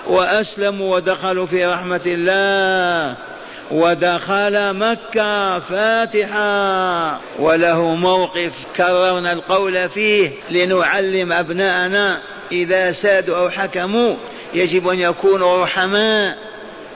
وأسلموا 0.07 0.95
ودخلوا 0.95 1.45
في 1.45 1.65
رحمة 1.65 2.01
الله 2.05 3.17
ودخل 3.71 4.73
مكة 4.73 5.59
فاتحا 5.59 7.19
وله 7.39 7.95
موقف 7.95 8.51
كررنا 8.75 9.33
القول 9.33 9.89
فيه 9.89 10.31
لنعلم 10.49 11.31
أبناءنا 11.31 12.21
إذا 12.51 12.91
سادوا 12.91 13.37
أو 13.37 13.49
حكموا 13.49 14.15
يجب 14.53 14.87
أن 14.87 14.99
يكونوا 14.99 15.63
رحماء 15.63 16.37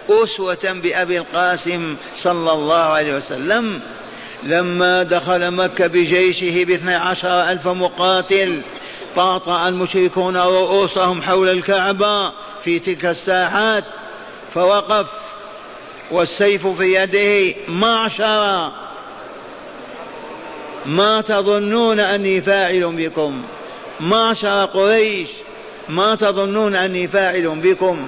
أسوة 0.10 0.72
بأبي 0.84 1.18
القاسم 1.18 1.96
صلى 2.16 2.52
الله 2.52 2.76
عليه 2.76 3.16
وسلم. 3.16 3.82
لما 4.44 5.04
دخل 5.04 5.52
مكة 5.52 5.88
بجيشه 5.88 6.64
باثني 6.64 6.96
عشر 6.96 7.52
ألف 7.52 7.68
مقاتل 7.68 8.62
طاطا 9.16 9.68
المشركون 9.68 10.38
رؤوسهم 10.38 11.22
حول 11.22 11.50
الكعبة 11.50 12.32
في 12.62 12.80
تلك 12.80 13.06
الساحات 13.06 13.84
فوقف 14.54 15.08
والسيف 16.12 16.68
في 16.68 16.96
يده 16.96 17.56
معشر. 17.68 18.72
ما 20.86 21.22
تظنون 21.22 22.00
أني 22.00 22.42
فاعل 22.42 22.94
بكم؟ 22.98 23.42
معشر 24.00 24.66
قريش 24.66 25.30
ما 25.90 26.16
تظنون 26.16 26.76
أني 26.76 27.08
فاعل 27.08 27.48
بكم؟ 27.64 28.08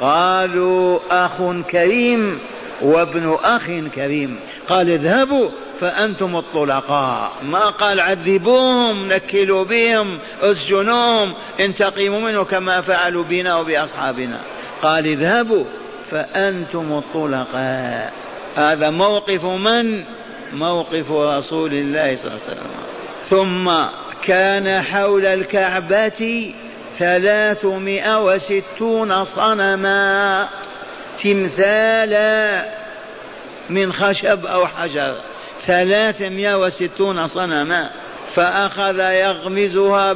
قالوا 0.00 0.98
أخ 1.10 1.32
كريم 1.70 2.38
وابن 2.82 3.38
أخ 3.44 3.66
كريم. 3.94 4.40
قال 4.68 4.90
اذهبوا 4.90 5.50
فأنتم 5.80 6.36
الطلقاء. 6.36 7.32
ما 7.42 7.70
قال 7.70 8.00
عذبوهم 8.00 9.08
نكلوا 9.12 9.64
بهم 9.64 10.18
أسجنوهم 10.42 11.34
انتقموا 11.60 12.20
منه 12.20 12.44
كما 12.44 12.80
فعلوا 12.80 13.24
بنا 13.24 13.56
وبأصحابنا. 13.56 14.40
قال 14.82 15.06
اذهبوا 15.06 15.64
فأنتم 16.10 16.92
الطلقاء. 16.92 18.12
هذا 18.56 18.90
موقف 18.90 19.44
من؟ 19.44 20.04
موقف 20.52 21.10
رسول 21.10 21.72
الله 21.72 22.16
صلى 22.16 22.30
الله 22.30 22.40
عليه 22.48 22.52
وسلم. 22.52 22.70
ثم 23.30 23.72
كان 24.26 24.82
حول 24.82 25.26
الكعبة 25.26 26.54
ثلاثمائة 26.98 28.24
وستون 28.24 29.24
صنما 29.24 30.48
تمثالا 31.22 32.64
من 33.70 33.92
خشب 33.92 34.46
أو 34.46 34.66
حجر. 34.66 35.14
ثلاثمائة 35.66 36.54
وستون 36.54 37.26
صنما 37.26 37.90
فأخذ 38.34 38.98
يغمزها 38.98 40.12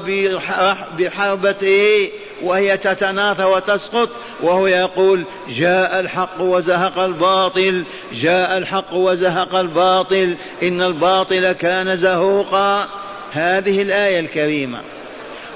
بحربته 0.99 2.11
وهي 2.43 2.77
تتناثى 2.77 3.45
وتسقط 3.45 4.11
وهو 4.43 4.67
يقول 4.67 5.27
جاء 5.49 6.01
الحق 6.01 6.41
وزهق 6.41 6.99
الباطل 6.99 7.85
جاء 8.13 8.59
الحق 8.59 8.95
وزهق 8.95 9.55
الباطل 9.55 10.37
إن 10.63 10.83
الباطل 10.83 11.53
كان 11.53 11.97
زهوقا. 11.97 12.89
هذه 13.33 13.83
الآية 13.83 14.21
الكريمة. 14.21 14.81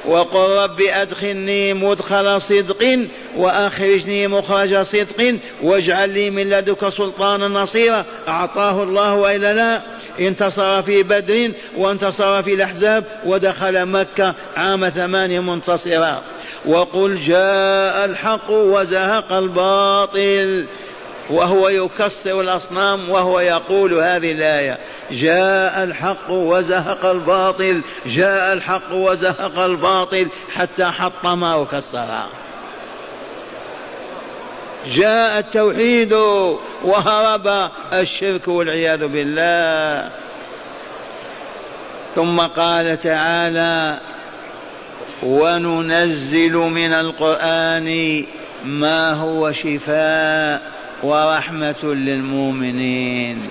وقل 0.05 0.63
رب 0.63 0.81
أدخلني 0.81 1.75
مدخل 1.75 2.41
صدق 2.41 2.99
وأخرجني 3.37 4.27
مخرج 4.27 4.83
صدق 4.83 5.39
واجعل 5.63 6.11
لي 6.11 6.31
من 6.31 6.51
لدك 6.51 6.89
سلطانا 6.89 7.49
نصيرا. 7.49 8.05
أعطاه 8.29 8.83
الله 8.83 9.15
وإلا 9.15 9.53
لا. 9.53 9.83
انتصر 10.21 10.83
في 10.83 11.03
بدر 11.03 11.53
وانتصر 11.77 12.43
في 12.43 12.55
الأحزاب 12.55 13.05
ودخل 13.27 13.87
مكة 13.87 14.35
عام 14.57 14.89
ثمانية 14.89 15.41
منتصرا. 15.41 16.23
وقل 16.67 17.19
جاء 17.27 18.05
الحق 18.05 18.51
وزهق 18.51 19.33
الباطل. 19.33 20.67
وهو 21.31 21.69
يكسر 21.69 22.41
الأصنام 22.41 23.11
وهو 23.11 23.41
يقول 23.41 23.95
هذه 23.95 24.33
الآية. 24.33 24.79
جاء 25.11 25.83
الحق 25.83 26.31
وزهق 26.31 27.05
الباطل 27.05 27.83
جاء 28.07 28.53
الحق 28.53 28.93
وزهق 28.93 29.59
الباطل 29.59 30.29
حتى 30.55 30.85
حطما 30.85 31.55
وكسرها. 31.55 32.29
جاء 34.87 35.39
التوحيد 35.39 36.13
وهرب 36.85 37.71
الشرك 37.93 38.49
والعياذ 38.49 39.07
بالله. 39.07 40.11
ثم 42.15 42.41
قال 42.41 42.99
تعالى 42.99 44.01
وننزل 45.23 46.53
من 46.53 46.93
القرآن 46.93 48.25
ما 48.65 49.11
هو 49.13 49.53
شفاء 49.53 50.72
ورحمة 51.03 51.85
للمؤمنين. 51.85 53.51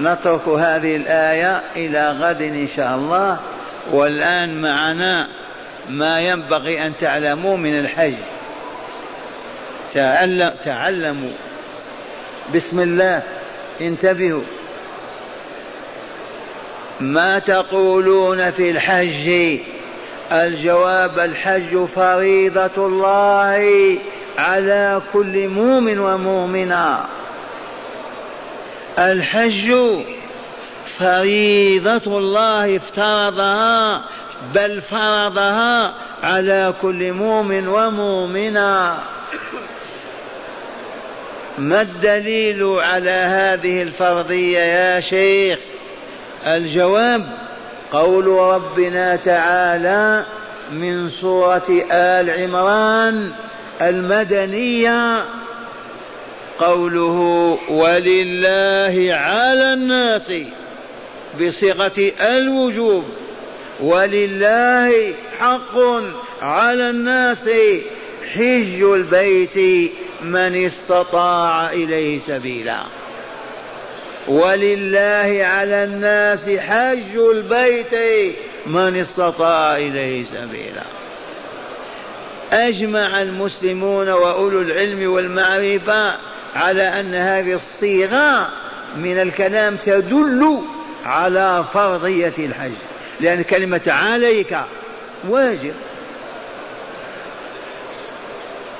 نترك 0.00 0.48
هذه 0.48 0.96
الآية 0.96 1.62
إلى 1.76 2.10
غد 2.10 2.42
إن 2.42 2.68
شاء 2.76 2.96
الله. 2.96 3.38
والآن 3.92 4.60
معنا 4.60 5.28
ما 5.88 6.20
ينبغي 6.20 6.86
أن 6.86 6.92
تعلموا 7.00 7.56
من 7.56 7.78
الحج. 7.78 8.14
تعلم 9.92 10.52
تعلموا. 10.64 11.32
بسم 12.54 12.80
الله. 12.80 13.22
انتبهوا. 13.80 14.42
ما 17.00 17.38
تقولون 17.38 18.50
في 18.50 18.70
الحج؟ 18.70 19.58
الجواب 20.32 21.18
الحج 21.18 21.84
فريضة 21.84 22.86
الله. 22.86 23.98
على 24.40 25.00
كل 25.12 25.48
مؤمن 25.48 25.98
ومؤمنة. 25.98 27.04
الحج 28.98 29.74
فريضة 30.98 32.18
الله 32.18 32.76
افترضها 32.76 34.04
بل 34.54 34.80
فرضها 34.80 35.94
على 36.22 36.74
كل 36.82 37.12
مؤمن 37.12 37.68
ومؤمنة. 37.68 38.98
ما 41.58 41.82
الدليل 41.82 42.62
على 42.62 43.10
هذه 43.10 43.82
الفرضية 43.82 44.58
يا 44.58 45.00
شيخ؟ 45.00 45.58
الجواب 46.46 47.26
قول 47.92 48.26
ربنا 48.26 49.16
تعالى 49.16 50.24
من 50.72 51.08
سورة 51.08 51.84
آل 51.92 52.30
عمران 52.30 53.32
المدنية 53.82 55.24
قوله 56.58 57.58
ولله 57.68 59.14
على 59.14 59.72
الناس 59.72 60.32
بصيغة 61.40 62.12
الوجوب 62.20 63.04
ولله 63.80 65.14
حق 65.38 65.76
على 66.42 66.90
الناس 66.90 67.50
حج 68.34 68.82
البيت 68.82 69.90
من 70.22 70.64
استطاع 70.64 71.72
إليه 71.72 72.18
سبيلا. 72.18 72.82
ولله 74.28 75.40
على 75.44 75.84
الناس 75.84 76.50
حج 76.50 77.16
البيت 77.16 77.94
من 78.66 78.96
استطاع 78.96 79.76
إليه 79.76 80.24
سبيلا. 80.24 80.99
أجمع 82.52 83.22
المسلمون 83.22 84.08
وأولو 84.08 84.60
العلم 84.60 85.12
والمعرفة 85.12 86.14
على 86.54 86.82
أن 86.82 87.14
هذه 87.14 87.54
الصيغة 87.54 88.48
من 88.96 89.20
الكلام 89.22 89.76
تدل 89.76 90.62
على 91.04 91.64
فرضية 91.72 92.32
الحج. 92.38 92.72
لأن 93.20 93.42
كلمة 93.42 93.82
عليك 93.86 94.58
واجب. 95.28 95.74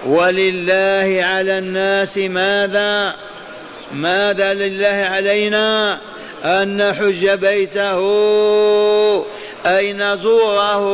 ولله 0.06 1.24
على 1.24 1.59
الناس 1.59 2.18
ماذا؟ 2.18 3.14
ماذا 3.94 4.54
لله 4.54 5.09
علينا 5.11 6.00
أن 6.44 6.76
نحج 6.76 7.30
بيته 7.30 8.00
أي 9.66 9.92
نزوره؟ 9.92 10.87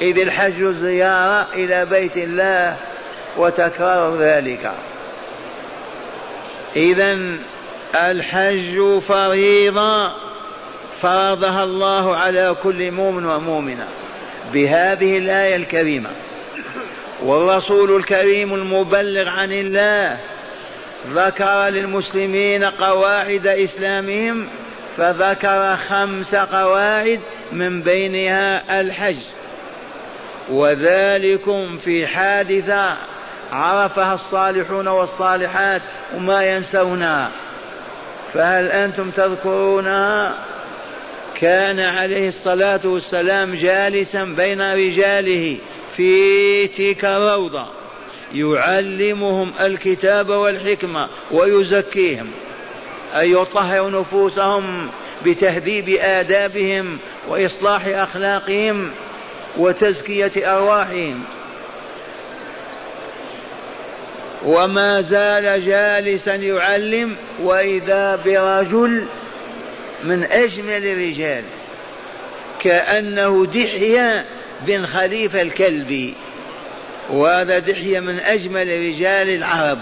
إذ 0.00 0.18
الحج 0.18 0.64
زيارة 0.64 1.46
إلى 1.54 1.86
بيت 1.86 2.16
الله 2.16 2.76
وتكرار 3.36 4.16
ذلك. 4.16 4.72
إذا 6.76 7.18
الحج 7.94 8.98
فريضة 8.98 10.12
فرضها 11.02 11.64
الله 11.64 12.16
على 12.16 12.56
كل 12.62 12.90
مؤمن 12.90 13.26
ومؤمنة 13.26 13.86
بهذه 14.52 15.18
الآية 15.18 15.56
الكريمة. 15.56 16.10
والرسول 17.22 17.96
الكريم 17.96 18.54
المبلغ 18.54 19.28
عن 19.28 19.52
الله 19.52 20.18
ذكر 21.10 21.68
للمسلمين 21.68 22.64
قواعد 22.64 23.46
إسلامهم 23.46 24.48
فذكر 24.96 25.76
خمس 25.88 26.34
قواعد 26.34 27.20
من 27.52 27.82
بينها 27.82 28.80
الحج. 28.80 29.16
وذلكم 30.48 31.78
في 31.78 32.06
حادثة 32.06 32.96
عرفها 33.52 34.14
الصالحون 34.14 34.88
والصالحات 34.88 35.82
وما 36.16 36.54
ينسونها 36.54 37.30
فهل 38.32 38.66
أنتم 38.66 39.10
تذكرونها 39.10 40.34
كان 41.40 41.80
عليه 41.80 42.28
الصلاة 42.28 42.80
والسلام 42.84 43.54
جالسا 43.54 44.24
بين 44.24 44.74
رجاله 44.74 45.58
في 45.96 46.66
تلك 46.66 47.04
الروضة 47.04 47.66
يعلمهم 48.34 49.52
الكتاب 49.60 50.28
والحكمة 50.28 51.08
ويزكيهم 51.30 52.30
أن 53.14 53.30
يطهروا 53.30 53.90
نفوسهم 53.90 54.88
بتهذيب 55.24 55.88
آدابهم 55.88 56.98
وإصلاح 57.28 57.86
أخلاقهم. 57.86 58.90
وتزكية 59.58 60.32
أرواحهم. 60.36 61.22
وما 64.44 65.02
زال 65.02 65.66
جالسا 65.66 66.34
يعلم 66.34 67.16
وإذا 67.40 68.16
برجل 68.16 69.06
من 70.04 70.24
أجمل 70.24 70.86
الرجال 70.86 71.44
كأنه 72.60 73.46
دحية 73.46 74.24
بن 74.66 74.86
خليفة 74.86 75.42
الكلبي. 75.42 76.14
وهذا 77.10 77.58
دحية 77.58 78.00
من 78.00 78.20
أجمل 78.20 78.68
رجال 78.88 79.28
العرب 79.28 79.78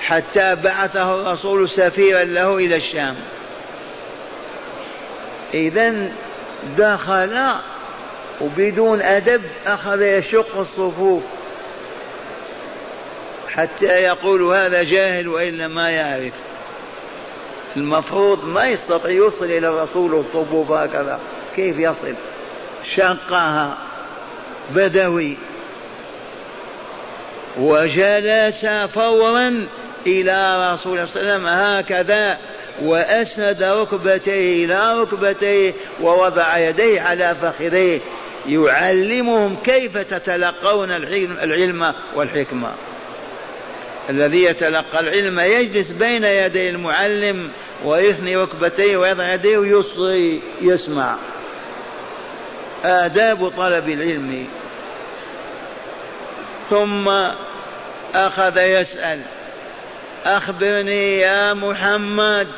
حتى 0.00 0.54
بعثه 0.54 1.14
الرسول 1.14 1.70
سفيرا 1.70 2.24
له 2.24 2.56
إلى 2.56 2.76
الشام. 2.76 3.16
إذا 5.54 6.12
دخل 6.78 7.38
وبدون 8.40 9.02
أدب 9.02 9.42
أخذ 9.66 10.02
يشق 10.02 10.58
الصفوف 10.58 11.22
حتى 13.48 13.86
يقول 13.86 14.42
هذا 14.42 14.82
جاهل 14.82 15.28
وإلا 15.28 15.68
ما 15.68 15.90
يعرف. 15.90 16.32
المفروض 17.76 18.44
ما 18.44 18.66
يستطيع 18.66 19.10
يوصل 19.10 19.44
إلى 19.44 19.68
الرسول 19.68 20.14
الصفوف 20.14 20.70
هكذا. 20.70 21.20
كيف 21.56 21.78
يصل؟ 21.78 22.14
شقها 22.84 23.78
بدوي. 24.70 25.36
وجلس 27.58 28.66
فورا 28.66 29.66
إلى 30.06 30.72
رسول 30.72 30.92
الله 30.92 31.06
صلى 31.06 31.22
الله 31.22 31.32
عليه 31.32 31.34
وسلم 31.34 31.46
هكذا 31.46 32.38
وأسند 32.82 33.62
ركبتيه 33.62 34.64
إلى 34.64 34.92
ركبتيه 34.92 35.74
ووضع 36.02 36.58
يديه 36.58 37.00
على 37.00 37.34
فخذيه. 37.34 38.00
يعلمهم 38.48 39.56
كيف 39.64 39.98
تتلقون 39.98 40.90
العلم 40.90 41.94
والحكمة. 42.14 42.70
الذي 44.10 44.44
يتلقى 44.44 45.00
العلم 45.00 45.40
يجلس 45.40 45.90
بين 45.90 46.24
يدي 46.24 46.70
المعلم 46.70 47.50
ويثني 47.84 48.36
ركبتيه 48.36 48.96
ويضع 48.96 49.32
يديه 49.32 49.58
ويصغي 49.58 50.42
يسمع. 50.60 51.16
آداب 52.84 53.48
طلب 53.48 53.88
العلم. 53.88 54.46
ثم 56.70 57.08
أخذ 58.14 58.58
يسأل 58.58 59.20
أخبرني 60.24 61.20
يا 61.20 61.54
محمد 61.54 62.48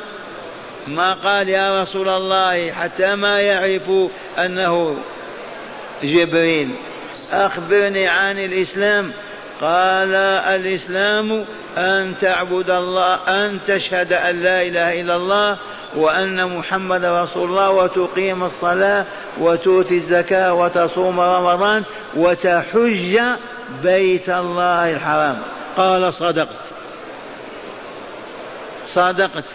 ما 0.87 1.13
قال 1.13 1.49
يا 1.49 1.81
رسول 1.81 2.09
الله 2.09 2.71
حتى 2.71 3.15
ما 3.15 3.41
يعرف 3.41 3.91
أنه 4.39 4.97
جبريل. 6.03 6.75
أخبرني 7.31 8.07
عن 8.07 8.37
الإسلام. 8.37 9.11
قال 9.61 10.15
الإسلام 10.55 11.45
أن 11.77 12.13
تعبد 12.21 12.69
الله 12.69 13.13
أن 13.13 13.59
تشهد 13.67 14.13
أن 14.13 14.41
لا 14.41 14.61
إله 14.61 15.01
إلا 15.01 15.15
الله 15.15 15.57
وأن 15.95 16.57
محمد 16.57 17.05
رسول 17.05 17.49
الله 17.49 17.71
وتقيم 17.71 18.43
الصلاة 18.43 19.05
وتؤتي 19.39 19.95
الزكاة 19.95 20.53
وتصوم 20.53 21.19
رمضان 21.19 21.83
وتحج 22.15 23.19
بيت 23.83 24.29
الله 24.29 24.91
الحرام. 24.91 25.41
قال 25.77 26.13
صدقت. 26.13 26.65
صدقت. 28.85 29.45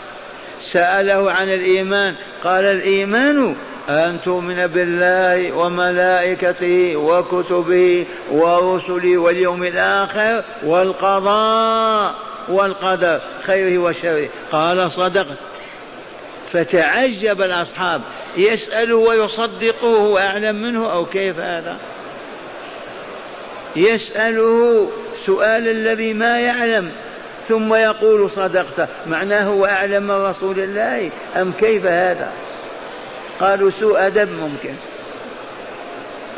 سأله 0.60 1.32
عن 1.32 1.48
الإيمان. 1.48 2.14
قال 2.44 2.64
الإيمان 2.64 3.56
أن 3.88 4.18
تؤمن 4.24 4.66
بالله 4.66 5.52
وملائكته 5.52 6.96
وكتبه 6.96 8.06
ورسله 8.30 9.18
واليوم 9.18 9.62
الآخر 9.64 10.44
والقضاء 10.64 12.14
والقدر 12.48 13.20
خيره 13.42 13.78
وشره. 13.78 14.28
قال 14.52 14.92
صدقت 14.92 15.38
فتعجب 16.52 17.42
الأصحاب. 17.42 18.00
يسأله 18.36 18.96
ويصدقه 18.96 19.98
وأعلم 19.98 20.62
منه 20.62 20.92
أو 20.92 21.06
كيف 21.06 21.38
هذا؟ 21.38 21.76
يسأله 23.76 24.88
سؤال 25.26 25.68
الذي 25.68 26.12
ما 26.12 26.38
يعلم 26.38 26.92
ثم 27.48 27.74
يقول 27.74 28.30
صدقت. 28.30 28.88
معناه 29.06 29.44
هو 29.44 29.66
أعلم 29.66 30.02
من 30.02 30.10
رسول 30.10 30.60
الله 30.60 31.10
أم 31.36 31.52
كيف 31.52 31.86
هذا؟ 31.86 32.32
قالوا 33.40 33.70
سوء 33.70 34.06
أدب 34.06 34.30
ممكن. 34.30 34.74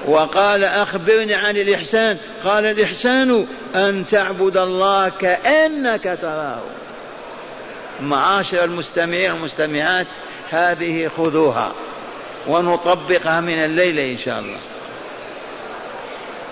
وقال 0.07 0.65
أخبرني 0.65 1.35
عن 1.35 1.57
الإحسان. 1.57 2.19
قال 2.45 2.67
الإحسان 2.67 3.47
أن 3.77 4.05
تعبد 4.11 4.57
الله 4.57 5.09
كأنك 5.09 6.19
تراه. 6.23 6.63
معاشر 8.01 8.65
المستمعين 8.65 9.33
والمستمعات 9.33 10.07
هذه 10.51 11.11
خذوها 11.17 11.73
ونطبقها 12.47 13.41
من 13.41 13.65
الليل 13.65 13.99
إن 13.99 14.19
شاء 14.19 14.39
الله. 14.39 14.59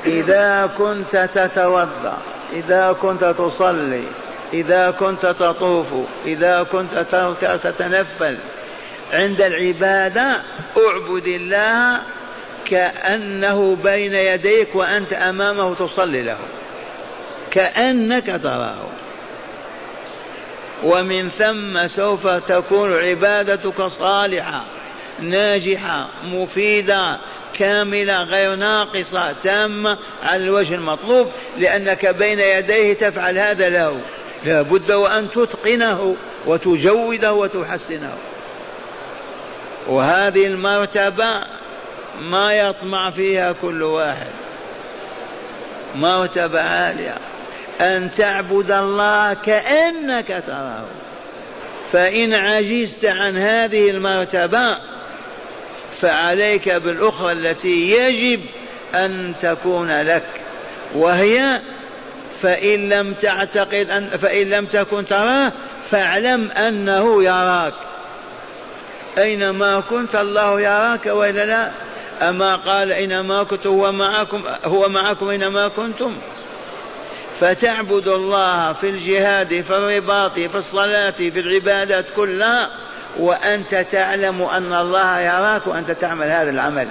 إذا 0.06 0.70
كنت 0.78 1.16
تتوضأ 1.16 2.18
إذا 2.52 2.96
كنت 3.02 3.24
تصلي 3.24 4.04
إذا 4.52 4.90
كنت 4.90 5.26
تطوف 5.26 5.86
إذا 6.24 6.62
كنت 6.62 7.06
تتنفل 7.64 8.38
عند 9.12 9.40
العبادة 9.42 10.42
اعبد 10.76 11.26
الله 11.26 12.00
كأنه 12.64 13.76
بين 13.84 14.14
يديك 14.14 14.74
وأنت 14.74 15.12
أمامه 15.12 15.74
تصلي 15.74 16.22
له. 16.22 16.38
كأنك 17.50 18.40
تراه. 18.42 18.86
ومن 20.84 21.28
ثم 21.28 21.86
سوف 21.86 22.26
تكون 22.26 22.92
عبادتك 22.92 23.82
صالحة 23.82 24.64
ناجحة 25.20 26.08
مفيدة 26.24 27.18
كاملة 27.54 28.22
غير 28.22 28.54
ناقصة 28.54 29.32
تامة 29.32 29.98
على 30.22 30.44
الوجه 30.44 30.74
المطلوب 30.74 31.30
لأنك 31.58 32.06
بين 32.06 32.40
يديه 32.40 32.92
تفعل 32.92 33.38
هذا 33.38 33.68
له. 33.68 34.00
لا 34.44 34.62
بد 34.62 34.92
وأن 34.92 35.30
تتقنه 35.30 36.16
وتجوده 36.46 37.32
وتحسنه. 37.32 38.14
وهذه 39.88 40.46
المرتبة 40.46 41.30
ما 42.20 42.52
يطمع 42.52 43.10
فيها 43.10 43.52
كل 43.52 43.82
واحد. 43.82 44.30
مرتبة 45.94 46.60
عالية. 46.60 47.14
أن 47.80 48.10
تعبد 48.18 48.70
الله 48.70 49.34
كأنك 49.34 50.42
تراه. 50.46 50.84
فإن 51.92 52.34
عجزت 52.34 53.04
عن 53.04 53.38
هذه 53.38 53.90
المرتبة 53.90 54.78
فعليك 56.00 56.68
بالأخرى 56.68 57.32
التي 57.32 57.90
يجب 57.90 58.40
أن 58.94 59.32
تكون 59.42 60.02
لك. 60.02 60.26
وهي 60.94 61.60
فإن 62.42 62.88
لم 62.88 63.14
تعتقد 63.14 63.90
أن 63.90 64.08
فإن 64.08 64.50
لم 64.50 64.66
تكن 64.66 65.06
تراه 65.06 65.52
فاعلم 65.90 66.50
أنه 66.50 67.24
يراك. 67.24 67.85
أينما 69.18 69.80
كنت 69.80 70.14
الله 70.14 70.60
يراك 70.60 71.06
وإلا 71.06 71.46
لا 71.46 71.70
أما 72.28 72.56
قال 72.56 72.92
أينما 72.92 73.42
كنت 73.42 73.66
هو 73.66 73.92
معكم 73.92 74.42
هو 74.64 74.88
معكم 74.88 75.28
أينما 75.28 75.68
كنتم. 75.68 76.16
فتعبد 77.40 78.08
الله 78.08 78.72
في 78.72 78.88
الجهاد 78.88 79.60
في 79.60 79.70
الرباط 79.70 80.32
في 80.32 80.54
الصلاة 80.54 81.10
في 81.10 81.40
العبادات 81.40 82.04
كلها 82.16 82.70
وأنت 83.18 83.74
تعلم 83.92 84.42
أن 84.42 84.72
الله 84.72 85.20
يراك 85.20 85.66
وأنت 85.66 85.90
تعمل 85.90 86.26
هذا 86.26 86.50
العمل. 86.50 86.88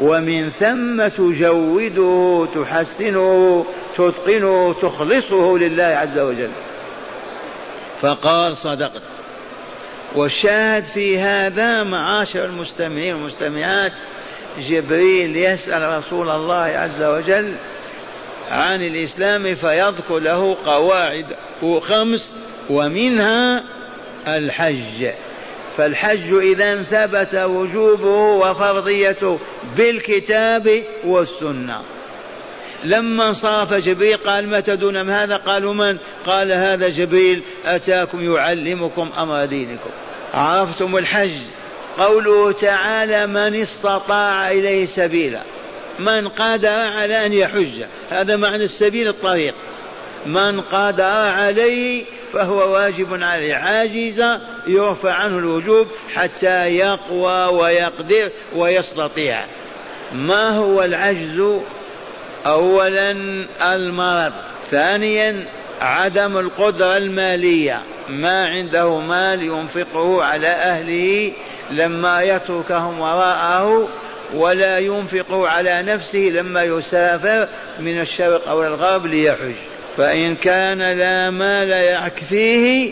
ومن 0.00 0.50
ثم 0.50 1.08
تجوده 1.08 2.48
تحسنه 2.54 3.66
تتقنه 3.96 4.74
تخلصه 4.82 5.58
لله 5.58 5.84
عز 5.84 6.18
وجل. 6.18 6.50
فقال 8.00 8.56
صدقت. 8.56 9.21
والشاهد 10.14 10.84
في 10.84 11.18
هذا 11.18 11.82
معاشر 11.82 12.44
المستمعين 12.44 13.14
والمستمعات 13.14 13.92
جبريل 14.58 15.36
يسأل 15.36 15.98
رسول 15.98 16.30
الله 16.30 16.54
عز 16.54 17.02
وجل 17.02 17.54
عن 18.50 18.82
الإسلام 18.82 19.54
فيذكر 19.54 20.18
له 20.18 20.56
قواعد 20.64 21.26
خمس 21.80 22.30
ومنها 22.70 23.64
الحج. 24.28 25.10
فالحج 25.76 26.32
إذا 26.32 26.82
ثبت 26.82 27.34
وجوبه 27.34 28.16
وفرضيته 28.16 29.38
بالكتاب 29.76 30.82
والسنة. 31.04 31.82
لما 32.84 33.28
انصرف 33.28 33.74
جبريل 33.74 34.16
قال 34.16 34.48
ما 34.48 34.60
تدون 34.60 35.10
هذا؟ 35.10 35.36
قالوا 35.36 35.74
من؟ 35.74 35.98
قال 36.26 36.52
هذا 36.52 36.88
جبريل 36.88 37.42
أتاكم 37.66 38.34
يعلمكم 38.34 39.10
أمر 39.18 39.44
دينكم. 39.44 39.90
عرفتم 40.34 40.96
الحج؟ 40.96 41.36
قوله 41.98 42.52
تعالى 42.52 43.26
من 43.26 43.60
استطاع 43.60 44.50
إليه 44.50 44.86
سبيلا. 44.86 45.42
من 45.98 46.28
قادر 46.28 46.68
على 46.68 47.26
أن 47.26 47.32
يحج. 47.32 47.84
هذا 48.10 48.36
معنى 48.36 48.64
السبيل 48.64 49.08
الطريق. 49.08 49.54
من 50.26 50.60
قادر 50.60 51.04
عليه 51.04 52.04
فهو 52.32 52.72
واجب 52.72 53.22
عليه. 53.22 53.54
عاجز 53.54 54.24
يرفع 54.66 55.12
عنه 55.12 55.38
الوجوب 55.38 55.86
حتى 56.14 56.68
يقوى 56.68 57.60
ويقدر 57.60 58.30
ويستطيع. 58.54 59.38
ما 60.14 60.48
هو 60.48 60.82
العجز؟ 60.82 61.60
اولا 62.46 63.10
المرض 63.62 64.32
ثانيا 64.70 65.46
عدم 65.80 66.38
القدرة 66.38 66.96
المالية. 66.96 67.82
ما 68.08 68.46
عنده 68.46 68.98
مال 68.98 69.42
ينفقه 69.42 70.24
على 70.24 70.48
أهله 70.48 71.32
لما 71.70 72.22
يتركهم 72.22 73.00
وراءه 73.00 73.88
ولا 74.34 74.78
ينفق 74.78 75.32
على 75.32 75.82
نفسه 75.82 76.18
لما 76.18 76.62
يسافر 76.62 77.48
من 77.80 78.00
الشرق 78.00 78.48
أو 78.48 78.64
الغرب 78.64 79.06
ليحج 79.06 79.52
فإن 79.96 80.36
كان 80.36 80.98
لا 80.98 81.30
مال 81.30 81.70
يكفيه 82.06 82.90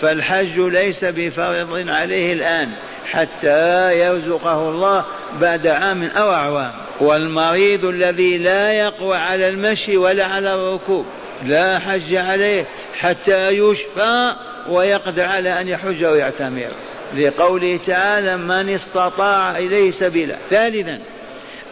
فالحج 0.00 0.58
ليس 0.58 1.04
بفرض 1.04 1.88
عليه 1.88 2.32
الآن. 2.32 2.72
حتى 3.12 3.98
يرزقه 3.98 4.70
الله 4.70 5.04
بعد 5.40 5.66
عام 5.66 6.02
أو 6.02 6.30
أعوام. 6.30 6.72
والمريض 7.00 7.84
الذي 7.84 8.38
لا 8.38 8.72
يقوى 8.72 9.16
على 9.16 9.48
المشي 9.48 9.96
ولا 9.96 10.24
على 10.24 10.54
الركوب 10.54 11.06
لا 11.46 11.78
حج 11.78 12.14
عليه 12.14 12.64
حتى 12.98 13.48
يشفى 13.48 14.34
ويقدر 14.68 15.22
على 15.22 15.60
أن 15.60 15.68
يحج 15.68 16.04
ويعتمر. 16.04 16.72
لقوله 17.14 17.80
تعالى 17.86 18.36
من 18.36 18.74
استطاع 18.74 19.50
إليه 19.50 19.90
سبيلا 19.90 20.38
ثالثا 20.50 21.00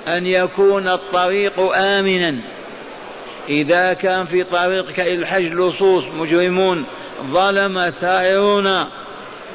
أن 0.08 0.26
يكون 0.26 0.88
الطريق 0.88 1.60
آمنا. 1.76 2.34
إذا 3.48 3.92
كان 3.92 4.24
في 4.24 4.44
طريقك 4.44 5.00
إلى 5.00 5.14
الحج 5.14 5.52
لصوص 5.52 6.04
مجرمون 6.04 6.84
ظلم 7.32 7.90
ثائرون 8.00 8.84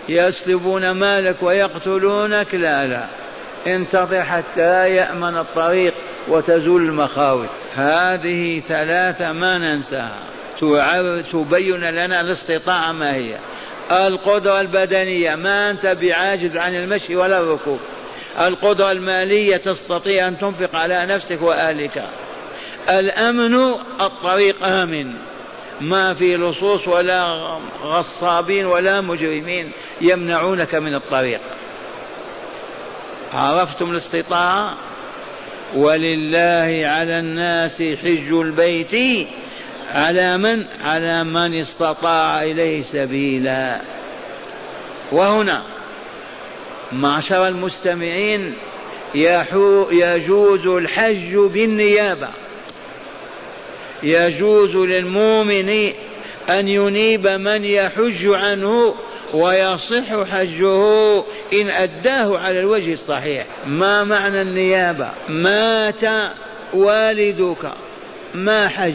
يسلبون 0.10 0.92
مالك 0.92 1.44
ويقتلونك؟ 1.44 2.54
لا 2.54 2.88
لا. 2.88 3.08
انتظر 3.68 4.24
حتى 4.24 4.96
يأمن 4.96 5.38
الطريق 5.38 5.94
وتزول 6.28 6.82
المخاوف. 6.82 7.48
هذه 7.76 8.60
ثلاثة 8.68 9.32
ما 9.32 9.58
ننساها. 9.58 10.20
تبين 11.32 11.84
لنا 11.84 12.22
الاستطاعة 12.22 12.92
ما 12.92 13.16
هي. 13.16 13.38
القدرة 13.92 14.62
البدنية. 14.62 15.36
ما 15.36 15.70
أنت 15.70 15.86
بعاجز 15.86 16.58
عن 16.58 16.76
المشي 16.76 17.16
ولا 17.16 17.40
الركوب. 17.40 17.80
القدرة 18.40 18.92
المالية 18.92 19.58
تستطيع 19.58 20.28
أن 20.28 20.40
تنفق 20.40 20.76
على 20.76 21.06
نفسك 21.06 21.42
وأهلك. 21.42 22.04
الأمن 22.90 23.56
الطريق 24.02 24.64
آمن. 24.64 25.14
ما 25.82 26.14
في 26.14 26.38
لصوص 26.38 26.88
ولا 26.88 27.26
غصابين 27.82 28.66
ولا 28.66 29.02
مجرمين 29.02 29.72
يمنعونك 30.02 30.76
من 30.76 30.96
الطريق. 30.96 31.42
عرفتم 33.34 33.92
الاستطاعة؟ 33.92 34.78
ولله 35.76 36.88
على 36.88 37.20
الناس 37.20 37.82
حج 37.82 38.34
البيت 38.34 39.28
على 39.92 40.38
من؟ 40.38 40.66
على 40.82 41.24
من 41.24 41.60
استطاع 41.60 42.42
إليه 42.42 42.84
سبيلا. 42.84 43.82
وهنا 45.12 45.64
معشر 46.92 47.48
المستمعين 47.48 48.56
يجوز 49.92 50.68
الحج 50.68 51.36
بالنيابة. 51.36 52.30
يجوز 54.04 54.76
للمؤمن 54.76 55.94
أن 56.50 56.68
ينيب 56.68 57.28
من 57.28 57.66
يحج 57.66 58.28
عنه 58.28 58.96
ويصح 59.34 60.24
حجه 60.24 61.18
إن 61.54 61.70
أداه 61.70 62.38
على 62.38 62.60
الوجه 62.60 62.94
الصحيح. 62.94 63.46
ما 63.68 64.04
معنى 64.04 64.42
النيابة؟ 64.42 65.10
مات 65.30 66.02
والدك 66.74 67.72
ما 68.34 68.68
حج 68.68 68.94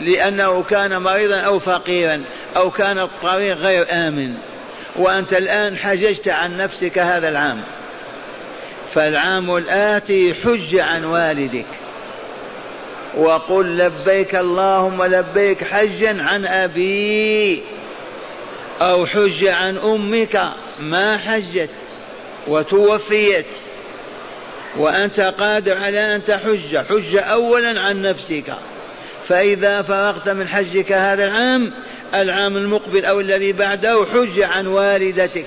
لأنه 0.00 0.62
كان 0.62 1.02
مريضا 1.02 1.36
أو 1.36 1.58
فقيرا 1.58 2.24
أو 2.56 2.70
كان 2.70 2.98
الطريق 2.98 3.56
غير 3.56 3.86
آمن. 3.90 4.34
وأنت 4.96 5.32
الآن 5.32 5.76
حججت 5.76 6.28
عن 6.28 6.56
نفسك 6.56 6.98
هذا 6.98 7.28
العام. 7.28 7.60
فالعام 8.94 9.56
الآتي 9.56 10.34
حج 10.34 10.78
عن 10.78 11.04
والدك. 11.04 11.66
وقل 13.16 13.78
لبيك 13.78 14.34
اللهم 14.34 15.04
لبيك 15.04 15.64
حجا 15.64 16.22
عن 16.22 16.46
أبي 16.46 17.62
أو 18.80 19.06
حج 19.06 19.44
عن 19.44 19.78
أمك 19.78 20.48
ما 20.80 21.16
حجت 21.16 21.70
وتوفيت 22.46 23.46
وأنت 24.76 25.20
قادر 25.20 25.78
على 25.78 26.14
أن 26.14 26.24
تحج. 26.24 26.76
حج 26.76 27.16
أولا 27.16 27.80
عن 27.80 28.02
نفسك. 28.02 28.54
فإذا 29.28 29.82
فرغت 29.82 30.28
من 30.28 30.48
حجك 30.48 30.92
هذا 30.92 31.26
العام 31.26 31.72
العام 32.14 32.56
المقبل 32.56 33.04
أو 33.04 33.20
الذي 33.20 33.52
بعده 33.52 34.06
حج 34.14 34.42
عن 34.42 34.66
والدتك. 34.66 35.46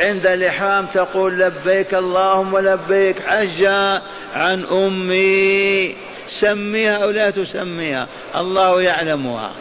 عند 0.00 0.26
الإحرام 0.26 0.86
تقول 0.94 1.38
لبيك 1.38 1.94
اللهم 1.94 2.58
لبيك 2.58 3.20
حجا 3.20 4.02
عن 4.34 4.64
أمي. 4.64 5.96
سميها 6.28 6.96
أو 6.96 7.10
لا 7.10 7.30
تسميها 7.30 8.08
الله 8.36 8.82
يعلمها. 8.82 9.52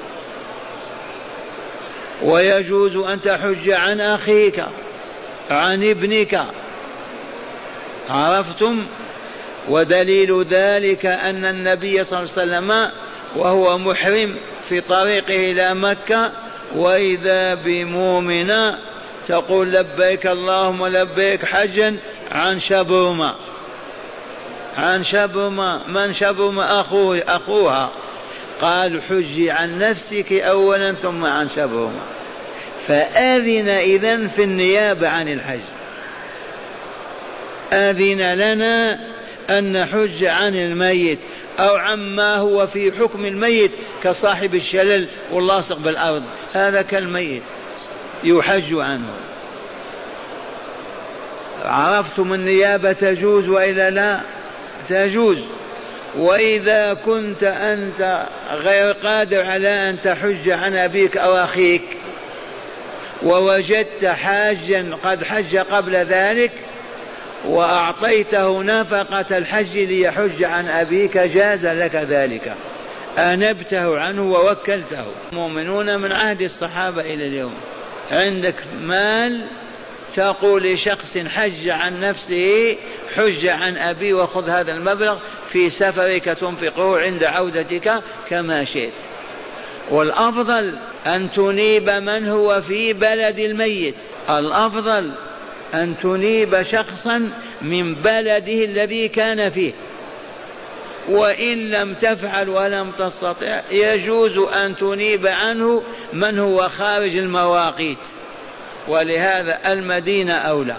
ويجوز 2.22 2.96
أن 2.96 3.22
تحج 3.22 3.70
عن 3.70 4.02
أخيك 4.02 4.64
عن 5.50 5.84
ابنك. 5.84 6.46
عرفتم؟ 8.10 8.86
ودليل 9.70 10.46
ذلك 10.50 11.06
أن 11.06 11.46
النبي 11.46 12.04
صلى 12.04 12.20
الله 12.20 12.32
عليه 12.38 12.42
وسلم 12.42 12.92
وهو 13.36 13.78
محرم 13.78 14.36
في 14.70 14.82
طريقه 14.82 15.52
إلى 15.52 15.74
مكة 15.74 16.32
وإذا 16.76 17.54
بمؤمنة 17.54 18.80
تقول 19.28 19.72
لبيك 19.72 20.28
اللهم 20.28 20.88
لبيك 20.88 21.46
حجا 21.46 21.98
عن 22.32 22.60
شبرمة 22.60 23.36
عن 24.78 25.04
شبرمة 25.04 25.88
من 25.88 26.14
شبرمة 26.14 26.82
أخوه 26.82 27.24
أخوها. 27.28 27.92
قال 28.62 29.02
حجي 29.02 29.52
عن 29.52 29.80
نفسك 29.80 30.32
أولا 30.32 30.92
ثم 30.92 31.26
عن 31.26 31.50
شبرمة 31.50 32.02
فأذن 32.88 33.70
إذن 33.70 34.28
في 34.28 34.44
النيابة 34.44 35.10
عن 35.10 35.28
الحج. 35.28 35.60
أذن 37.74 38.34
لنا 38.34 39.00
أن 39.50 39.82
نحج 39.82 40.24
عن 40.24 40.56
الميت 40.56 41.20
أو 41.60 41.76
عما 41.76 42.36
هو 42.36 42.68
في 42.68 42.92
حكم 42.92 43.26
الميت 43.26 43.72
كصاحب 44.04 44.56
الشلل 44.56 45.08
واللاصق 45.32 45.78
بالأرض. 45.78 46.24
هذا 46.54 46.82
كالميت 46.82 47.44
يحج 48.24 48.74
عنه. 48.74 49.14
عرفتم 51.66 52.34
النيابة 52.34 52.92
تجوز 52.92 53.50
وإلا 53.50 53.90
لا؟ 53.90 54.35
تجوز 54.90 55.40
وإذا 56.18 56.94
كنت 56.94 57.44
أنت 57.44 58.28
غير 58.52 58.92
قادر 58.92 59.46
على 59.46 59.90
أن 59.90 59.98
تحج 60.04 60.50
عن 60.50 60.76
أبيك 60.76 61.18
أو 61.18 61.38
أخيك 61.38 61.98
ووجدت 63.24 64.06
حاجا 64.06 64.98
قد 65.04 65.24
حج 65.24 65.58
قبل 65.58 65.96
ذلك 65.96 66.52
وأعطيته 67.48 68.64
نفقة 68.64 69.38
الحج 69.38 69.78
ليحج 69.78 70.44
عن 70.44 70.68
أبيك 70.68 71.18
جاز 71.18 71.66
لك 71.66 71.96
ذلك. 71.96 72.54
أنبته 73.18 74.00
عنه 74.00 74.32
ووكلته. 74.32 75.06
مؤمنون 75.32 76.00
من 76.00 76.12
عهد 76.12 76.42
الصحابة 76.42 77.02
إلى 77.02 77.28
اليوم. 77.28 77.54
عندك 78.12 78.56
مال 78.82 79.50
تقول 80.16 80.64
لشخص 80.64 81.18
حج 81.18 81.70
عن 81.70 82.02
نفسه 82.02 82.78
حج 83.16 83.48
عن 83.48 83.78
أبي 83.78 84.14
وخذ 84.14 84.50
هذا 84.50 84.72
المبلغ 84.72 85.20
في 85.52 85.70
سفرك 85.70 86.26
تنفقه 86.26 87.00
عند 87.02 87.24
عودتك 87.24 88.04
كما 88.30 88.64
شئت. 88.64 88.94
والأفضل 89.90 90.80
أن 91.08 91.32
تنيب 91.32 91.90
من 91.90 92.28
هو 92.28 92.62
في 92.62 92.94
بلد 92.94 93.40
الميت. 93.40 93.96
الأفضل 94.30 95.12
أن 95.74 95.96
تنيب 96.02 96.62
شخصا 96.62 97.30
من 97.62 97.96
بلده 97.96 98.66
الذي 98.66 99.08
كان 99.08 99.50
فيه. 99.50 99.72
وإن 101.10 101.70
لم 101.70 101.94
تفعل 101.94 102.50
ولم 102.50 102.92
تستطع 102.92 103.62
يجوز 103.72 104.38
أن 104.38 104.76
تنيب 104.76 105.28
عنه 105.28 105.84
من 106.14 106.40
هو 106.40 106.70
خارج 106.70 107.18
المواقيت. 107.18 107.98
ولهذا 108.88 109.60
المدينة 109.74 110.34
أولى. 110.34 110.78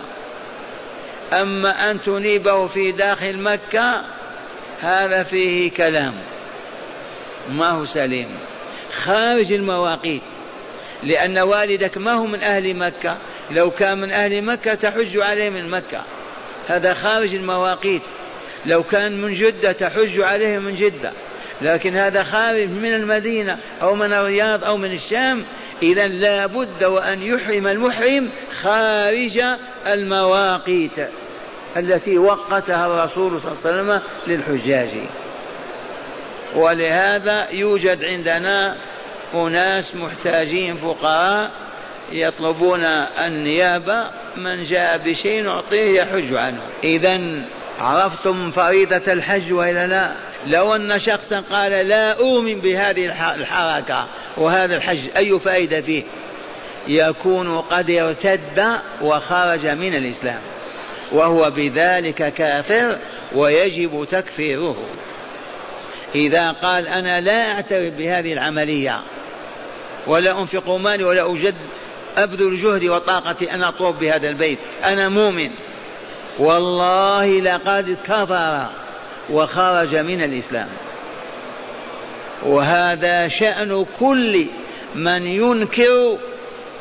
أما 1.32 1.90
أن 1.90 2.02
تنيبه 2.02 2.66
في 2.66 2.92
داخل 2.92 3.38
مكة 3.38 4.02
هذا 4.80 5.22
فيه 5.22 5.70
كلام. 5.70 6.14
ما 7.50 7.68
هو 7.68 7.84
سليم. 7.84 8.28
خارج 9.04 9.52
المواقيت. 9.52 10.22
لأن 11.02 11.38
والدك 11.38 11.98
ما 11.98 12.12
هو 12.12 12.26
من 12.26 12.40
أهل 12.40 12.76
مكة. 12.76 13.16
لو 13.50 13.70
كان 13.70 13.98
من 14.00 14.10
أهل 14.10 14.42
مكة 14.42 14.74
تحج 14.74 15.18
عليه 15.18 15.50
من 15.50 15.70
مكة. 15.70 16.02
هذا 16.68 16.94
خارج 16.94 17.34
المواقيت. 17.34 18.02
لو 18.66 18.82
كان 18.82 19.22
من 19.22 19.34
جدة 19.34 19.72
تحج 19.72 20.20
عليه 20.20 20.58
من 20.58 20.76
جدة. 20.76 21.12
لكن 21.62 21.96
هذا 21.96 22.22
خارج 22.22 22.68
من 22.68 22.94
المدينة 22.94 23.58
أو 23.82 23.94
من 23.94 24.12
الرياض 24.12 24.64
أو 24.64 24.76
من 24.76 24.92
الشام 24.92 25.44
إذا 25.82 26.08
لا 26.08 26.46
بد 26.46 26.84
وأن 26.84 27.22
يحرم 27.22 27.66
المحرم 27.66 28.30
خارج 28.62 29.42
المواقيت 29.86 30.98
التي 31.76 32.18
وقتها 32.18 32.86
الرسول 32.86 33.40
صلى 33.40 33.52
الله 33.52 33.62
عليه 33.64 33.82
وسلم 33.82 34.00
للحجاج. 34.26 34.88
ولهذا 36.54 37.50
يوجد 37.50 38.04
عندنا 38.04 38.76
أناس 39.34 39.94
محتاجين 39.94 40.76
فقراء 40.76 41.50
يطلبون 42.12 42.84
النيابة 43.26 44.10
من 44.36 44.64
جاء 44.64 44.98
بشيء 44.98 45.42
نعطيه 45.42 46.00
يحج 46.00 46.34
عنه. 46.34 46.60
إذا 46.84 47.44
عرفتم 47.80 48.50
فريضة 48.50 49.12
الحج 49.12 49.52
وإلا 49.52 49.86
لا؟ 49.86 50.12
لو 50.46 50.74
أن 50.74 50.98
شخصا 50.98 51.40
قال 51.50 51.72
لا 51.72 52.12
أؤمن 52.12 52.60
بهذه 52.60 53.06
الحركة 53.34 54.06
وهذا 54.36 54.76
الحج 54.76 54.98
أي 55.16 55.38
فائدة 55.38 55.80
فيه؟ 55.80 56.02
يكون 56.88 57.60
قد 57.60 57.90
ارتد 57.90 58.64
وخرج 59.02 59.66
من 59.66 59.94
الإسلام 59.94 60.40
وهو 61.12 61.50
بذلك 61.50 62.34
كافر 62.34 62.98
ويجب 63.34 64.06
تكفيره. 64.10 64.76
إذا 66.14 66.50
قال 66.50 66.88
أنا 66.88 67.20
لا 67.20 67.52
أعترف 67.52 67.94
بهذه 67.94 68.32
العملية 68.32 69.00
ولا 70.06 70.40
أنفق 70.40 70.70
مالي 70.70 71.04
ولا 71.04 71.32
أجد 71.32 71.54
أبذل 72.16 72.56
جهدي 72.56 72.88
وطاقتي 72.90 73.54
أن 73.54 73.62
أطوف 73.62 73.96
بهذا 73.96 74.26
البيت 74.28 74.58
أنا 74.84 75.08
مؤمن. 75.08 75.50
والله 76.38 77.40
لقد 77.40 77.96
كفر 78.07 78.66
وخرج 79.31 79.96
من 79.96 80.22
الإسلام. 80.22 80.68
وهذا 82.42 83.29
شأن 83.29 83.87
كل 84.01 84.46
من 84.94 85.27
ينكر 85.27 86.18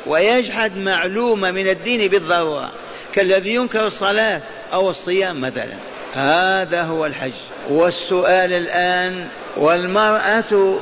ويجحد 0.07 0.77
معلومة 0.77 1.51
من 1.51 1.67
الدين 1.67 2.07
بالضرورة 2.07 2.71
كالذي 3.13 3.55
ينكر 3.55 3.87
الصلاة 3.87 4.41
أو 4.73 4.89
الصيام 4.89 5.41
مثلا. 5.41 5.75
هذا 6.13 6.81
هو 6.81 7.05
الحج. 7.05 7.33
والسؤال 7.69 8.53
الآن 8.53 9.27
والمرأة 9.57 10.79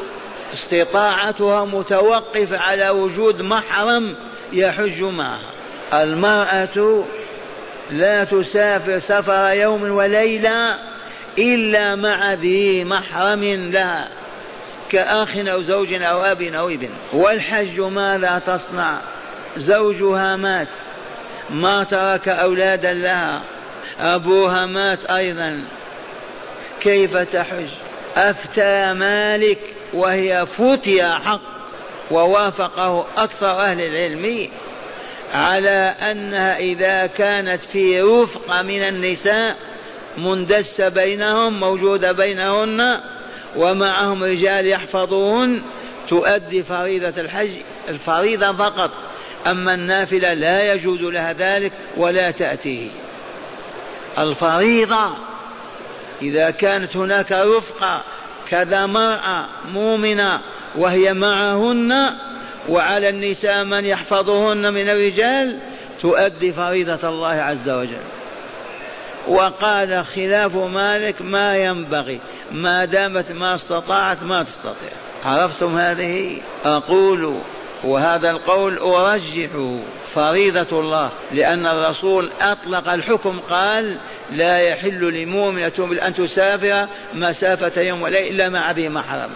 استطاعتها 0.53 1.65
متوقف 1.65 2.53
على 2.53 2.89
وجود 2.89 3.41
محرم 3.41 4.15
يحج 4.53 5.01
معها. 5.01 5.49
المرأة 5.93 7.03
لا 7.89 8.23
تسافر 8.23 8.99
سفر 8.99 9.49
يوم 9.53 9.91
وليلة 9.91 10.77
إلا 11.37 11.95
مع 11.95 12.33
ذي 12.33 12.83
محرم 12.83 13.43
لها 13.43 14.09
كأخ 14.89 15.37
أو 15.37 15.61
زوج 15.61 15.93
أو 15.93 16.21
أب 16.21 16.41
أو 16.41 16.69
ابن. 16.69 16.89
والحج 17.13 17.79
ماذا 17.79 18.41
تصنع 18.47 18.99
زوجها 19.57 20.35
مات 20.35 20.67
ما 21.49 21.83
ترك 21.83 22.29
أولادا 22.29 22.93
لها 22.93 23.43
أبوها 23.99 24.65
مات 24.65 25.05
أيضا. 25.05 25.63
كيف 26.81 27.17
تحج؟ 27.17 27.67
أفتى 28.17 28.93
مالك 28.93 29.59
وهي 29.93 30.45
فتي 30.45 31.03
حق 31.03 31.41
ووافقه 32.11 33.05
أكثر 33.17 33.51
أهل 33.51 33.81
العلم. 33.81 34.49
على 35.33 35.95
أنها 36.01 36.57
إذا 36.57 37.05
كانت 37.05 37.63
في 37.63 38.01
رفقة 38.01 38.61
من 38.61 38.81
النساء 38.81 39.55
مندسة 40.17 40.89
بينهم 40.89 41.59
موجودة 41.59 42.11
بينهن 42.11 43.01
ومعهم 43.55 44.23
رجال 44.23 44.67
يحفظون 44.67 45.63
تؤدي 46.09 46.63
فريضة 46.63 47.21
الحج 47.21 47.51
الفريضة 47.89 48.53
فقط. 48.53 48.91
أما 49.47 49.73
النافلة 49.73 50.33
لا 50.33 50.73
يجوز 50.73 51.01
لها 51.01 51.33
ذلك 51.33 51.71
ولا 51.97 52.31
تأتيه 52.31 52.89
الفريضة 54.17 55.09
إذا 56.21 56.49
كانت 56.49 56.97
هناك 56.97 57.31
رفقة 57.31 58.03
كذا 58.49 58.85
مرأة 58.85 59.45
مؤمنة 59.71 60.41
وهي 60.75 61.13
معهن 61.13 62.09
وعلى 62.69 63.09
النساء 63.09 63.63
من 63.63 63.85
يحفظهن 63.85 64.73
من 64.73 64.89
الرجال 64.89 65.59
تؤدي 66.01 66.53
فريضة 66.53 67.09
الله 67.09 67.33
عز 67.33 67.69
وجل. 67.69 68.03
وقال 69.27 70.05
خلاف 70.05 70.55
مالك 70.55 71.21
ما 71.21 71.57
ينبغي 71.57 72.19
ما 72.51 72.85
دامت 72.85 73.31
ما 73.31 73.55
استطاعت 73.55 74.23
ما 74.23 74.43
تستطيع. 74.43 74.91
عرفتم 75.25 75.77
هذه؟ 75.77 76.41
أقول 76.65 77.41
وهذا 77.83 78.31
القول 78.31 78.77
أرجحه 78.77 79.77
فريضة 80.13 80.79
الله 80.79 81.11
لأن 81.31 81.67
الرسول 81.67 82.31
أطلق 82.41 82.93
الحكم 82.93 83.39
قال 83.49 83.97
لا 84.31 84.59
يحل 84.59 85.13
لمؤمنة 85.13 86.05
أن 86.07 86.13
تسافر 86.13 86.87
مسافة 87.13 87.81
يوم 87.81 88.01
وليلة 88.01 88.29
إلا 88.29 88.49
مع 88.49 88.71
ذي 88.71 88.89
محرم. 88.89 89.29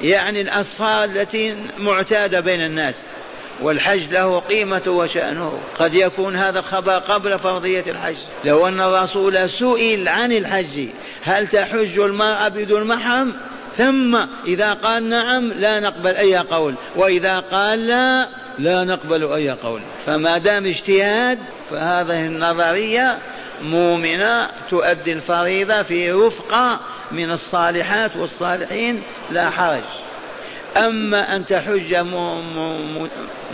يعني 0.00 0.40
الأسفار 0.40 1.04
التي 1.04 1.56
معتادة 1.78 2.40
بين 2.40 2.60
الناس 2.60 2.96
والحج 3.62 4.12
له 4.12 4.38
قيمة 4.38 4.82
وشأنه. 4.86 5.60
قد 5.78 5.94
يكون 5.94 6.36
هذا 6.36 6.58
الخبر 6.58 6.92
قبل 6.92 7.38
فرضية 7.38 7.84
الحج. 7.86 8.16
لو 8.44 8.68
أن 8.68 8.80
الرسول 8.80 9.50
سئل 9.50 10.08
عن 10.08 10.32
الحج 10.32 10.88
هل 11.24 11.46
تحج 11.46 11.98
المرأة 11.98 12.48
بدون 12.48 12.84
محرم؟ 12.84 13.32
ثم 13.76 14.18
إذا 14.46 14.72
قال 14.72 15.08
نعم 15.08 15.52
لا 15.52 15.80
نقبل 15.80 16.16
أي 16.16 16.36
قول. 16.36 16.74
وإذا 16.96 17.38
قال 17.38 17.86
لا 17.86 18.28
لا 18.58 18.84
نقبل 18.84 19.32
أي 19.32 19.50
قول. 19.50 19.80
فما 20.06 20.38
دام 20.38 20.66
اجتهاد 20.66 21.38
فهذه 21.70 22.26
النظرية 22.26 23.18
مؤمنة 23.62 24.50
تؤدي 24.70 25.12
الفريضة 25.12 25.82
في 25.82 26.12
رفقة 26.12 26.80
من 27.14 27.30
الصالحات 27.30 28.16
والصالحين 28.16 29.02
لا 29.30 29.50
حرج. 29.50 29.82
أما 30.76 31.36
أن 31.36 31.44
تحج 31.44 31.96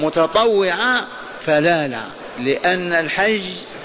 متطوعة 0.00 1.06
فلا 1.40 1.88
لا 1.88 2.04
لأن 2.38 2.92
الحج 2.92 3.42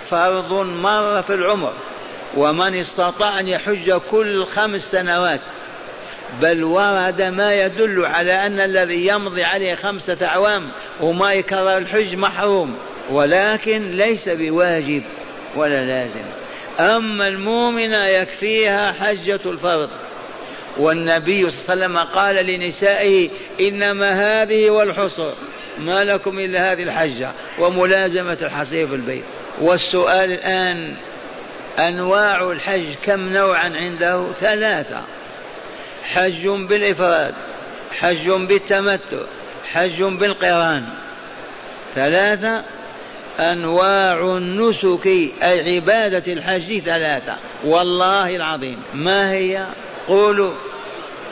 فرض 0.10 0.54
مرة 0.54 1.22
في 1.22 1.34
العمر 1.34 1.74
ومن 2.38 2.76
استطاع 2.76 3.40
أن 3.40 3.48
يحج 3.48 3.92
كل 3.92 4.46
خمس 4.46 4.92
سنوات 4.92 5.42
بل 6.42 6.64
ورد 6.64 7.22
ما 7.22 7.54
يدل 7.54 8.06
على 8.06 8.46
أن 8.46 8.60
الذي 8.60 9.08
يمضي 9.08 9.44
عليه 9.44 9.76
خمسة 9.76 10.26
أعوام 10.26 10.72
وما 11.02 11.34
يكرر 11.34 11.78
الحج 11.78 12.16
محروم 12.16 12.76
ولكن 13.10 13.92
ليس 13.92 14.30
بواجب 14.30 15.04
ولا 15.56 15.82
لازم. 15.82 16.26
أما 16.80 17.28
المؤمنة 17.28 18.06
يكفيها 18.06 18.92
حجة 18.92 19.40
الفرض. 19.46 19.90
والنبي 20.78 21.50
صلى 21.52 21.74
الله 21.74 21.86
عليه 21.86 21.96
وسلم 21.96 21.98
قال 21.98 22.46
لنسائه 22.46 23.30
إنما 23.60 24.42
هذه 24.42 24.70
والحصر. 24.70 25.34
ما 25.78 26.04
لكم 26.04 26.40
إلا 26.40 26.72
هذه 26.72 26.84
الحجة 26.84 27.32
وملازمة 27.60 28.38
الحصير 28.42 28.88
في 28.88 28.96
البيت. 28.96 29.24
والسؤال 29.62 30.32
الآن 30.32 30.96
أنواع 31.80 32.52
الحج 32.52 32.96
كم 33.06 33.20
نوعا 33.20 33.70
عنده؟ 33.70 34.28
ثلاثة. 34.42 35.04
حج 36.04 36.48
بالإفراد 36.48 37.34
حج 37.92 38.30
بالتمتع 38.30 39.18
حج 39.74 40.04
بالقران. 40.04 40.86
ثلاثة 41.96 42.64
أنواع 43.40 44.38
النسك 44.38 45.08
أي 45.44 45.76
عبادة 45.76 46.34
الحج 46.34 46.80
ثلاثة. 46.80 47.36
والله 47.64 48.30
العظيم. 48.30 48.78
ما 48.94 49.32
هي؟ 49.32 49.66
قولوا. 50.08 50.54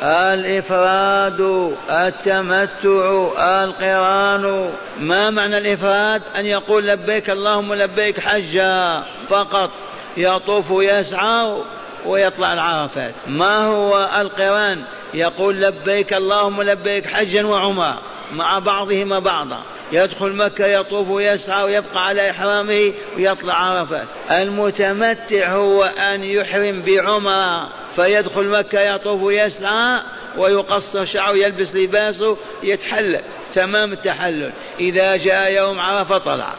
الإفراد 0.03 1.71
التمتع 1.89 3.31
القران. 3.63 4.69
ما 4.99 5.29
معنى 5.29 5.57
الإفراد؟ 5.57 6.21
أن 6.35 6.45
يقول 6.45 6.87
لبيك 6.87 7.29
اللهم 7.29 7.73
لبيك 7.73 8.19
حجا 8.19 9.03
فقط. 9.29 9.71
يطوف 10.17 10.65
يسعى 10.71 11.57
ويطلع 12.05 12.53
العرفات. 12.53 13.15
ما 13.27 13.65
هو 13.65 14.09
القران؟ 14.21 14.83
يقول 15.13 15.61
لبيك 15.61 16.13
اللهم 16.13 16.61
لبيك 16.61 17.05
حجا 17.05 17.47
وعمرة. 17.47 18.01
مع 18.33 18.59
بعضهما 18.59 19.19
بعضا. 19.19 19.59
يدخل 19.93 20.33
مكة 20.33 20.65
يطوف 20.65 21.09
ويسعى 21.09 21.63
ويبقى 21.63 22.07
على 22.07 22.29
إحرامه 22.29 22.93
ويطلع 23.17 23.53
عرفات 23.53 24.07
المتمتع 24.31 25.47
هو 25.47 25.83
أن 25.83 26.23
يحرم 26.23 26.81
بعمرة. 26.81 27.69
فيدخل 27.95 28.45
مكة 28.47 28.79
يطوف 28.79 29.21
ويسعى 29.21 30.01
ويقصر 30.37 31.05
شعره 31.05 31.37
يلبس 31.37 31.75
لباسه 31.75 32.37
يتحلل. 32.63 33.23
تمام 33.53 33.91
التحلل. 33.91 34.53
إذا 34.79 35.15
جاء 35.15 35.53
يوم 35.53 35.79
عرفة 35.79 36.17
طلع. 36.17 36.53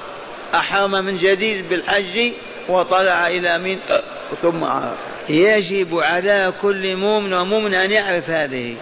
أحرم 0.55 0.91
من 0.91 1.17
جديد 1.17 1.69
بالحج 1.69 2.33
وطلع 2.69 3.27
إلى 3.27 3.59
من 3.59 3.79
ثم 4.43 4.65
عرف 4.65 4.99
يجب 5.29 5.99
على 5.99 6.53
كل 6.63 6.97
مؤمن 6.97 7.35
ومؤمن 7.35 7.75
أن 7.75 7.93
يعرف 7.93 8.31
هذه. 8.31 8.77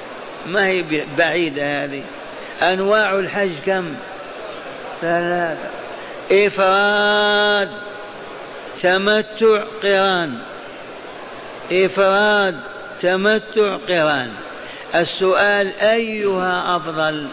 ما 0.46 0.66
هي 0.66 1.05
بعيدة 1.18 1.84
هذه؟ 1.84 2.03
أنواع 2.62 3.18
الحج 3.18 3.50
كم؟ 3.66 3.94
ثلاثة. 5.03 5.68
إفراد 6.32 7.68
تمتع 8.82 9.64
قران. 9.82 10.38
إفراد 11.72 12.61
تمتع 13.03 13.76
قران. 13.88 14.30
السؤال 14.94 15.72
أيها 15.80 16.76
أفضل؟ 16.76 17.28